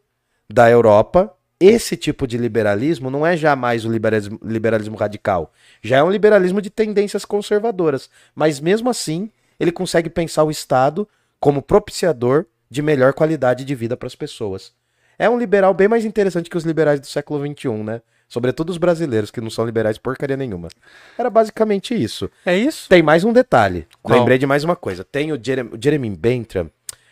da 0.49 0.71
Europa, 0.71 1.35
esse 1.61 1.97
tipo 1.97 2.27
de 2.27 2.39
liberalismo 2.39 3.11
não 3.11 3.27
é 3.27 3.37
jamais 3.37 3.85
o 3.85 3.91
liberalismo, 3.91 4.39
liberalismo 4.43 4.97
radical. 4.97 5.53
Já 5.83 5.99
é 5.99 6.03
um 6.03 6.11
liberalismo 6.11 6.63
de 6.63 6.71
tendências 6.71 7.25
conservadoras. 7.25 8.09
Mas 8.35 8.61
mesmo 8.61 8.89
assim, 8.89 9.31
ele 9.59 9.73
consegue 9.73 10.09
pensar 10.09 10.45
o 10.45 10.51
Estado 10.51 11.09
como 11.41 11.63
propiciador 11.63 12.47
de 12.71 12.83
melhor 12.83 13.13
qualidade 13.13 13.65
de 13.65 13.75
vida 13.75 13.97
para 13.97 14.07
as 14.07 14.15
pessoas. 14.15 14.73
É 15.19 15.29
um 15.29 15.39
liberal 15.39 15.75
bem 15.75 15.89
mais 15.89 16.05
interessante 16.05 16.49
que 16.49 16.57
os 16.57 16.65
liberais 16.65 17.01
do 17.01 17.07
século 17.07 17.45
XXI, 17.45 17.69
né? 17.83 18.01
Sobretudo 18.29 18.69
os 18.71 18.77
brasileiros, 18.77 19.31
que 19.31 19.41
não 19.41 19.49
são 19.49 19.65
liberais 19.65 19.97
porcaria 19.97 20.37
nenhuma. 20.37 20.69
Era 21.17 21.31
basicamente 21.31 21.95
isso. 21.95 22.31
É 22.45 22.55
isso? 22.57 22.89
Tem 22.89 23.03
mais 23.03 23.25
um 23.25 23.33
detalhe. 23.33 23.87
Qual? 24.03 24.19
Lembrei 24.19 24.37
de 24.37 24.47
mais 24.47 24.65
uma 24.65 24.77
coisa. 24.77 25.03
Tem 25.03 25.33
o, 25.33 25.41
Jeremy, 25.43 25.71
o 25.75 25.79
Jeremy 25.83 26.11
Bentham, 26.11 26.71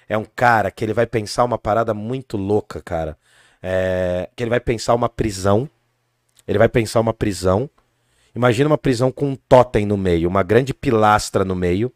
é 0.08 0.16
um 0.18 0.26
cara 0.36 0.70
que 0.70 0.84
ele 0.84 0.92
vai 0.92 1.06
pensar 1.06 1.44
uma 1.44 1.56
parada 1.56 1.94
muito 1.94 2.36
louca, 2.36 2.82
cara. 2.82 3.16
É, 3.62 4.28
que 4.36 4.42
ele 4.42 4.50
vai 4.50 4.60
pensar 4.60 4.94
uma 4.94 5.08
prisão. 5.08 5.68
Ele 6.46 6.58
vai 6.58 6.68
pensar 6.68 7.00
uma 7.00 7.14
prisão. 7.14 7.68
Imagina 8.34 8.68
uma 8.68 8.78
prisão 8.78 9.10
com 9.10 9.30
um 9.30 9.36
totem 9.36 9.86
no 9.86 9.96
meio, 9.96 10.28
uma 10.28 10.42
grande 10.42 10.74
pilastra 10.74 11.46
no 11.46 11.56
meio. 11.56 11.90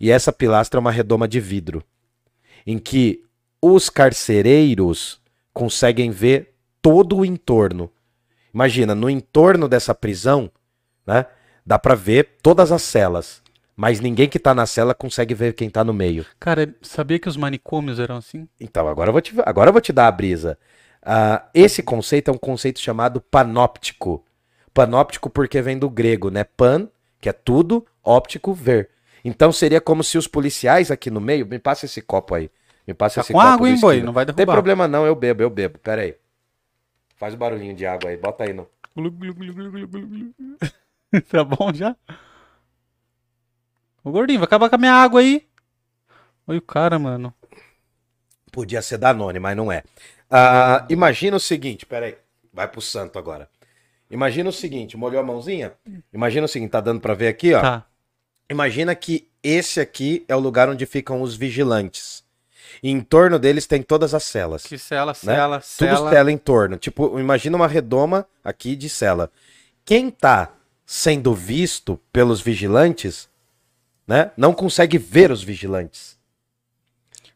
E 0.00 0.10
essa 0.10 0.32
pilastra 0.32 0.78
é 0.78 0.80
uma 0.80 0.90
redoma 0.90 1.28
de 1.28 1.40
vidro. 1.40 1.84
Em 2.66 2.78
que 2.78 3.22
os 3.60 3.90
carcereiros 3.90 5.20
conseguem 5.52 6.10
ver 6.10 6.54
todo 6.80 7.18
o 7.18 7.24
entorno. 7.24 7.90
Imagina, 8.56 8.94
no 8.94 9.10
entorno 9.10 9.68
dessa 9.68 9.94
prisão, 9.94 10.50
né? 11.06 11.26
Dá 11.64 11.78
pra 11.78 11.94
ver 11.94 12.36
todas 12.42 12.72
as 12.72 12.80
celas. 12.80 13.42
Mas 13.76 14.00
ninguém 14.00 14.30
que 14.30 14.38
tá 14.38 14.54
na 14.54 14.64
cela 14.64 14.94
consegue 14.94 15.34
ver 15.34 15.52
quem 15.52 15.68
tá 15.68 15.84
no 15.84 15.92
meio. 15.92 16.24
Cara, 16.40 16.74
sabia 16.80 17.18
que 17.18 17.28
os 17.28 17.36
manicômios 17.36 18.00
eram 18.00 18.16
assim? 18.16 18.48
Então, 18.58 18.88
agora 18.88 19.10
eu 19.10 19.12
vou 19.12 19.20
te, 19.20 19.34
agora 19.44 19.70
vou 19.70 19.82
te 19.82 19.92
dar 19.92 20.06
a 20.08 20.10
brisa. 20.10 20.56
Ah, 21.04 21.44
esse 21.52 21.82
conceito 21.82 22.30
é 22.30 22.32
um 22.32 22.38
conceito 22.38 22.80
chamado 22.80 23.20
panóptico. 23.20 24.24
Panóptico 24.72 25.28
porque 25.28 25.60
vem 25.60 25.78
do 25.78 25.90
grego, 25.90 26.30
né? 26.30 26.42
Pan, 26.42 26.88
que 27.20 27.28
é 27.28 27.34
tudo, 27.34 27.84
óptico, 28.02 28.54
ver. 28.54 28.88
Então 29.22 29.52
seria 29.52 29.82
como 29.82 30.02
se 30.02 30.16
os 30.16 30.26
policiais 30.26 30.90
aqui 30.90 31.10
no 31.10 31.20
meio. 31.20 31.44
Me 31.46 31.58
passa 31.58 31.84
esse 31.84 32.00
copo 32.00 32.34
aí. 32.34 32.50
Me 32.88 32.94
passa 32.94 33.16
Tá 33.16 33.20
esse 33.20 33.34
com 33.34 33.38
copo. 33.38 33.52
água, 33.52 33.68
do 33.68 33.74
hein, 33.74 33.80
boi? 33.80 34.00
Não 34.02 34.14
vai 34.14 34.24
Não 34.24 34.32
tem 34.32 34.36
derrubar. 34.46 34.54
problema 34.54 34.88
não, 34.88 35.04
eu 35.04 35.14
bebo, 35.14 35.42
eu 35.42 35.50
bebo. 35.50 35.78
Pera 35.78 36.00
aí. 36.00 36.14
Faz 37.16 37.34
o 37.34 37.36
barulhinho 37.36 37.74
de 37.74 37.86
água 37.86 38.10
aí, 38.10 38.16
bota 38.16 38.44
aí 38.44 38.52
no. 38.52 38.68
tá 41.28 41.44
bom 41.44 41.72
já? 41.72 41.96
Ô 44.04 44.10
gordinho, 44.10 44.38
vai 44.38 44.46
acabar 44.46 44.68
com 44.68 44.76
a 44.76 44.78
minha 44.78 44.92
água 44.92 45.20
aí. 45.20 45.46
Olha 46.46 46.58
o 46.58 46.62
cara, 46.62 46.98
mano. 46.98 47.34
Podia 48.52 48.80
ser 48.80 48.98
Danone, 48.98 49.38
mas 49.38 49.56
não 49.56 49.72
é. 49.72 49.82
Ah, 50.30 50.86
imagina 50.88 51.36
o 51.36 51.40
seguinte, 51.40 51.84
peraí. 51.84 52.16
Vai 52.52 52.68
pro 52.68 52.80
santo 52.80 53.18
agora. 53.18 53.50
Imagina 54.10 54.48
o 54.48 54.52
seguinte, 54.52 54.96
molhou 54.96 55.20
a 55.20 55.24
mãozinha? 55.24 55.72
Imagina 56.12 56.44
o 56.44 56.48
seguinte, 56.48 56.70
tá 56.70 56.80
dando 56.80 57.00
pra 57.00 57.14
ver 57.14 57.28
aqui, 57.28 57.52
ó. 57.52 57.60
Tá. 57.60 57.86
Imagina 58.48 58.94
que 58.94 59.28
esse 59.42 59.80
aqui 59.80 60.24
é 60.28 60.36
o 60.36 60.40
lugar 60.40 60.68
onde 60.68 60.86
ficam 60.86 61.20
os 61.20 61.34
vigilantes. 61.34 62.24
E 62.82 62.90
em 62.90 63.00
torno 63.00 63.38
deles 63.38 63.66
tem 63.66 63.82
todas 63.82 64.14
as 64.14 64.24
celas. 64.24 64.64
Que 64.64 64.78
cela, 64.78 65.12
né? 65.22 65.34
cela, 65.34 65.58
Tudo 65.60 65.96
cela. 65.96 66.10
cela 66.10 66.32
em 66.32 66.38
torno. 66.38 66.76
Tipo, 66.76 67.18
imagina 67.18 67.56
uma 67.56 67.66
redoma 67.68 68.26
aqui 68.44 68.76
de 68.76 68.88
cela. 68.88 69.30
Quem 69.84 70.10
tá 70.10 70.50
sendo 70.84 71.34
visto 71.34 72.00
pelos 72.12 72.40
vigilantes, 72.40 73.28
né? 74.06 74.30
Não 74.36 74.52
consegue 74.52 74.98
ver 74.98 75.30
os 75.30 75.42
vigilantes. 75.42 76.16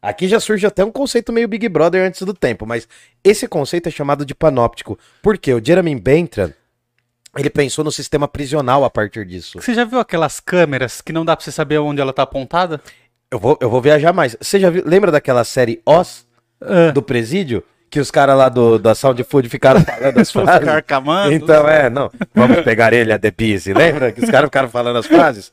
Aqui 0.01 0.27
já 0.27 0.39
surge 0.39 0.65
até 0.65 0.83
um 0.83 0.91
conceito 0.91 1.31
meio 1.31 1.47
Big 1.47 1.67
Brother 1.69 2.07
antes 2.07 2.23
do 2.23 2.33
tempo, 2.33 2.65
mas 2.65 2.87
esse 3.23 3.47
conceito 3.47 3.87
é 3.87 3.91
chamado 3.91 4.25
de 4.25 4.33
panóptico. 4.33 4.97
Por 5.21 5.37
quê? 5.37 5.53
O 5.53 5.63
Jeremy 5.63 5.95
Bentham, 5.95 6.51
ele 7.37 7.51
pensou 7.51 7.85
no 7.85 7.91
sistema 7.91 8.27
prisional 8.27 8.83
a 8.83 8.89
partir 8.89 9.25
disso. 9.27 9.61
Você 9.61 9.75
já 9.75 9.85
viu 9.85 9.99
aquelas 9.99 10.39
câmeras 10.39 11.01
que 11.01 11.13
não 11.13 11.23
dá 11.23 11.35
pra 11.35 11.43
você 11.43 11.51
saber 11.51 11.77
onde 11.77 12.01
ela 12.01 12.11
tá 12.11 12.23
apontada? 12.23 12.81
Eu 13.31 13.39
vou, 13.39 13.57
eu 13.61 13.69
vou 13.69 13.81
viajar 13.81 14.11
mais. 14.13 14.35
Você 14.39 14.59
já 14.59 14.69
viu, 14.69 14.83
lembra 14.85 15.09
daquela 15.11 15.43
série 15.43 15.81
Oz 15.85 16.27
Ah, 16.59 16.91
do 16.91 17.01
presídio? 17.01 17.63
Que 17.89 17.99
os 17.99 18.09
caras 18.11 18.37
lá 18.37 18.47
do, 18.47 18.77
da 18.79 18.95
Sound 18.95 19.21
Food 19.23 19.49
ficaram 19.49 19.81
falando 19.83 20.17
as 20.17 20.31
frases? 20.31 20.65
carcamandos. 20.65 21.33
Então, 21.33 21.67
é, 21.67 21.89
não. 21.89 22.09
Vamos 22.33 22.61
pegar 22.61 22.93
ele, 22.93 23.11
a 23.11 23.19
The 23.19 23.31
Busy. 23.31 23.73
Lembra 23.73 24.11
que 24.11 24.21
os 24.23 24.29
caras 24.29 24.47
ficaram 24.47 24.69
falando 24.69 24.97
as 24.97 25.05
frases? 25.07 25.51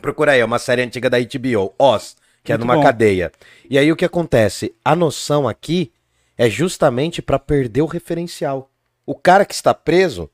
Procura 0.00 0.32
aí, 0.32 0.40
é 0.40 0.44
uma 0.44 0.58
série 0.58 0.82
antiga 0.82 1.10
da 1.10 1.18
HBO, 1.18 1.74
Oz, 1.78 2.16
que 2.42 2.52
é 2.52 2.56
Muito 2.56 2.66
numa 2.66 2.76
bom. 2.76 2.82
cadeia. 2.82 3.30
E 3.68 3.78
aí 3.78 3.90
o 3.92 3.96
que 3.96 4.04
acontece? 4.04 4.74
A 4.84 4.94
noção 4.96 5.46
aqui 5.48 5.92
é 6.38 6.48
justamente 6.48 7.20
para 7.20 7.38
perder 7.38 7.82
o 7.82 7.86
referencial. 7.86 8.70
O 9.04 9.14
cara 9.14 9.44
que 9.44 9.54
está 9.54 9.74
preso 9.74 10.30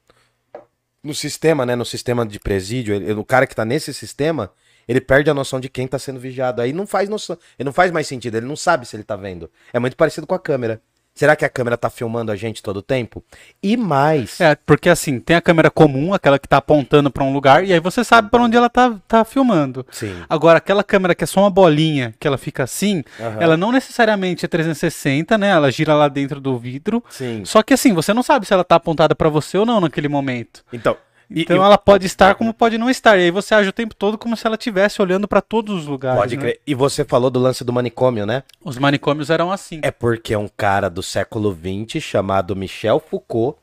no 1.03 1.15
sistema, 1.15 1.65
né, 1.67 1.75
no 1.75 1.85
sistema 1.85 2.25
de 2.27 2.39
presídio, 2.39 2.95
ele- 2.95 3.13
o 3.15 3.25
cara 3.25 3.47
que 3.47 3.57
tá 3.57 3.65
nesse 3.65 3.93
sistema, 3.95 4.51
ele 4.89 5.01
perde 5.01 5.31
a 5.31 5.35
noção 5.35 5.61
de 5.61 5.69
quem 5.69 5.87
tá 5.87 5.99
sendo 5.99 6.19
vigiado. 6.21 6.61
Aí 6.63 6.73
não 6.73 6.87
faz 6.87 7.09
noção, 7.09 7.37
ele 7.59 7.67
não 7.67 7.73
faz 7.73 7.91
mais 7.91 8.07
sentido, 8.07 8.37
ele 8.37 8.47
não 8.47 8.57
sabe 8.57 8.87
se 8.87 8.97
ele 8.97 9.05
tá 9.05 9.17
vendo. 9.17 9.51
É 9.73 9.79
muito 9.79 9.97
parecido 9.97 10.27
com 10.27 10.35
a 10.35 10.39
câmera. 10.39 10.81
Será 11.15 11.37
que 11.37 11.45
a 11.45 11.49
câmera 11.51 11.77
tá 11.77 11.91
filmando 11.91 12.33
a 12.33 12.37
gente 12.37 12.63
todo 12.63 12.79
o 12.79 12.83
tempo? 12.83 13.23
E 13.63 13.77
mais, 13.77 14.41
É, 14.41 14.55
porque 14.55 14.89
assim, 14.89 15.21
tem 15.21 15.37
a 15.37 15.43
câmera 15.43 15.71
comum, 15.71 16.15
aquela 16.15 16.39
que 16.39 16.49
tá 16.49 16.57
apontando 16.57 17.11
pra 17.11 17.23
um 17.23 17.35
lugar, 17.35 17.63
e 17.67 17.71
aí 17.75 17.79
você 17.79 18.03
sabe 18.03 18.31
pra 18.31 18.41
onde 18.43 18.57
ela 18.57 18.71
tá, 18.71 18.95
tá 19.07 19.23
filmando. 19.23 19.87
sim. 19.91 20.17
Agora, 20.27 20.57
aquela 20.57 20.83
câmera 20.83 21.15
que 21.15 21.23
é 21.23 21.27
só 21.27 21.41
uma 21.41 21.51
bolinha, 21.51 22.15
que 22.19 22.27
ela 22.27 22.39
fica 22.39 22.63
assim, 22.65 23.05
Aham. 23.21 23.37
ela 23.41 23.57
não 23.59 23.71
necessariamente 23.71 24.47
é 24.47 24.49
360, 24.49 25.37
né? 25.37 25.51
Ela 25.51 25.71
gira 25.71 25.95
lá 25.95 26.09
dentro 26.09 26.41
do 26.41 26.57
vidro. 26.59 27.05
Sim. 27.11 27.45
Só 27.45 27.63
que 27.63 27.75
assim, 27.75 27.93
você 27.93 28.15
não 28.15 28.23
sabe 28.23 28.47
se 28.47 28.55
ela 28.55 28.65
tá 28.65 28.77
apontada 28.77 29.15
pra 29.15 29.29
você 29.29 29.59
ou 29.59 29.67
não 29.67 29.83
naquele 29.83 30.09
momento. 30.09 30.65
Então, 30.73 30.97
Então 31.35 31.57
e- 31.57 31.61
ela 31.61 31.79
pode 31.79 32.07
estar 32.07 32.35
como 32.35 32.53
pode 32.53 32.79
não 32.79 32.91
estar. 32.91 33.19
E 33.19 33.23
aí 33.23 33.31
você 33.31 33.55
age 33.55 33.69
o 33.69 33.73
tempo 33.73 33.95
todo 33.95 34.19
como 34.19 34.37
se 34.37 34.47
ela 34.47 34.57
estivesse 34.57 35.01
olhando 35.01 35.27
pra 35.27 35.41
todos 35.41 35.81
os 35.81 35.87
lugares. 35.87 36.21
pode 36.21 36.37
né? 36.37 36.43
crer. 36.43 36.61
E 36.67 36.75
você 36.75 37.05
falou 37.05 37.31
do 37.31 37.41
lance 37.41 37.65
do 37.65 37.73
manicômio, 37.73 38.27
né? 38.27 38.43
Os 38.65 38.79
manicômios 38.79 39.31
eram 39.31 39.51
assim. 39.51 39.81
É 39.83 39.91
porque 39.91 40.37
um 40.37 40.49
cara 40.49 40.89
do 40.89 41.03
século 41.03 41.57
XX 41.57 42.03
chamado 42.03 42.57
Michel 42.57 43.01
Foucault 43.01 43.59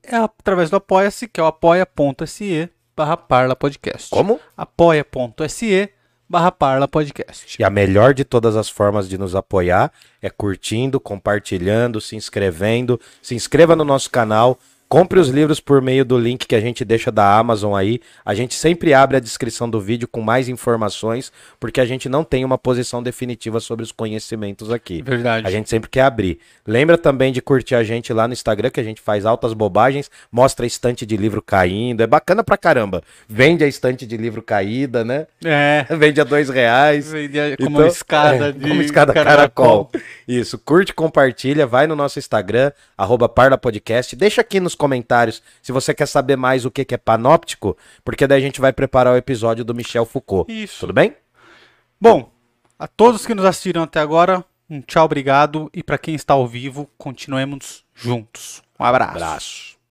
É 0.08 0.16
através 0.16 0.70
do 0.70 0.78
Apoia-se, 0.78 1.28
que 1.28 1.40
é 1.40 1.44
o 1.44 1.48
apoia.se 1.48 2.70
barra 2.96 3.18
parlapodcast. 3.18 4.10
Como? 4.10 4.40
apoia.se 4.56 5.90
barra 6.30 6.52
parlapodcast. 6.52 7.58
E 7.60 7.64
a 7.64 7.70
melhor 7.70 8.14
de 8.14 8.24
todas 8.24 8.56
as 8.56 8.70
formas 8.70 9.08
de 9.08 9.18
nos 9.18 9.36
apoiar 9.36 9.92
é 10.22 10.30
curtindo, 10.30 11.00
compartilhando, 11.00 12.02
se 12.02 12.16
inscrevendo. 12.16 13.00
Se 13.22 13.36
inscreva 13.36 13.76
no 13.76 13.84
nosso 13.84 14.10
canal. 14.10 14.58
Compre 14.90 15.20
os 15.20 15.28
livros 15.28 15.60
por 15.60 15.82
meio 15.82 16.06
do 16.06 16.18
link 16.18 16.48
que 16.48 16.56
a 16.56 16.62
gente 16.62 16.86
deixa 16.86 17.12
da 17.12 17.38
Amazon 17.38 17.76
aí. 17.76 18.00
A 18.24 18.34
gente 18.34 18.54
sempre 18.54 18.94
abre 18.94 19.18
a 19.18 19.20
descrição 19.20 19.70
do 19.70 19.82
vídeo 19.82 20.08
com 20.08 20.22
mais 20.22 20.48
informações, 20.48 21.30
porque 21.60 21.82
a 21.82 21.86
gente 21.86 22.08
não 22.08 22.24
tem 22.24 22.46
uma 22.46 22.58
posição 22.58 23.04
definitiva 23.04 23.60
sobre 23.60 23.84
os 23.84 23.92
conhecimentos 23.92 24.72
aqui. 24.72 25.02
Verdade. 25.02 25.46
A 25.46 25.52
gente 25.52 25.70
sempre 25.70 25.90
quer 25.90 26.04
abrir. 26.04 26.40
Lembra 26.66 26.98
também 26.98 27.34
de 27.34 27.42
curtir 27.42 27.76
a 27.76 27.84
gente 27.84 28.14
lá 28.14 28.30
no 28.30 28.34
Instagram, 28.34 28.70
que 28.70 28.80
a 28.80 28.84
gente 28.84 29.02
faz 29.02 29.26
altas 29.26 29.54
bobagens, 29.54 30.10
mostra 30.32 30.66
a 30.66 30.68
estante 30.68 31.06
de 31.06 31.18
livro 31.18 31.42
caindo. 31.42 32.02
É 32.02 32.08
bacana 32.08 32.42
pra 32.42 32.56
caramba. 32.56 33.04
Vende 33.28 33.66
a 33.66 33.68
estante 33.68 34.06
de 34.06 34.16
livro 34.16 34.42
caída, 34.42 35.04
né? 35.04 35.28
É. 35.44 35.86
Vende 35.98 36.22
a 36.22 36.24
dois 36.24 36.48
reais. 36.48 37.12
Vendia 37.12 37.58
como 37.58 37.78
Então, 37.78 37.88
escada 37.88 38.48
é, 38.48 38.52
de 38.54 38.70
como 38.70 38.82
escada 38.82 39.14
caracol. 39.14 39.92
Isso, 40.26 40.58
curte, 40.58 40.94
compartilha, 40.94 41.68
vai 41.68 41.88
no 41.88 41.96
nosso 41.96 42.20
Instagram, 42.20 42.72
arroba 42.98 43.28
Parla 43.28 43.58
Podcast. 43.58 44.16
Deixa 44.16 44.40
aqui 44.40 44.62
nos 44.62 44.77
comentários 44.78 45.44
se 45.62 45.74
você 45.74 45.94
quer 45.94 46.06
saber 46.06 46.38
mais 46.38 46.64
o 46.64 46.72
que, 46.72 46.86
que 46.86 46.96
é 46.96 46.98
panóptico, 46.98 47.76
porque 48.06 48.26
daí 48.26 48.38
a 48.38 48.46
gente 48.46 48.62
vai 48.62 48.72
preparar 48.72 49.14
o 49.14 49.18
episódio 49.18 49.66
do 49.66 49.76
Michel 49.76 50.06
Foucault. 50.06 50.50
Isso. 50.50 50.80
Tudo 50.80 50.94
bem? 50.94 51.14
Bom, 52.00 52.32
a 52.80 52.88
todos 52.88 53.26
que 53.26 53.36
nos 53.36 53.44
assistiram 53.44 53.84
até 53.84 54.00
agora, 54.00 54.46
um 54.70 54.82
tchau, 54.82 55.06
obrigado. 55.06 55.70
E 55.74 55.82
para 55.82 55.98
quem 55.98 56.16
está 56.16 56.34
ao 56.34 56.48
vivo, 56.48 56.90
continuemos 56.98 57.84
juntos. 57.94 58.62
Um 58.80 58.86
abraço. 58.86 59.12
Abraço. 59.12 59.77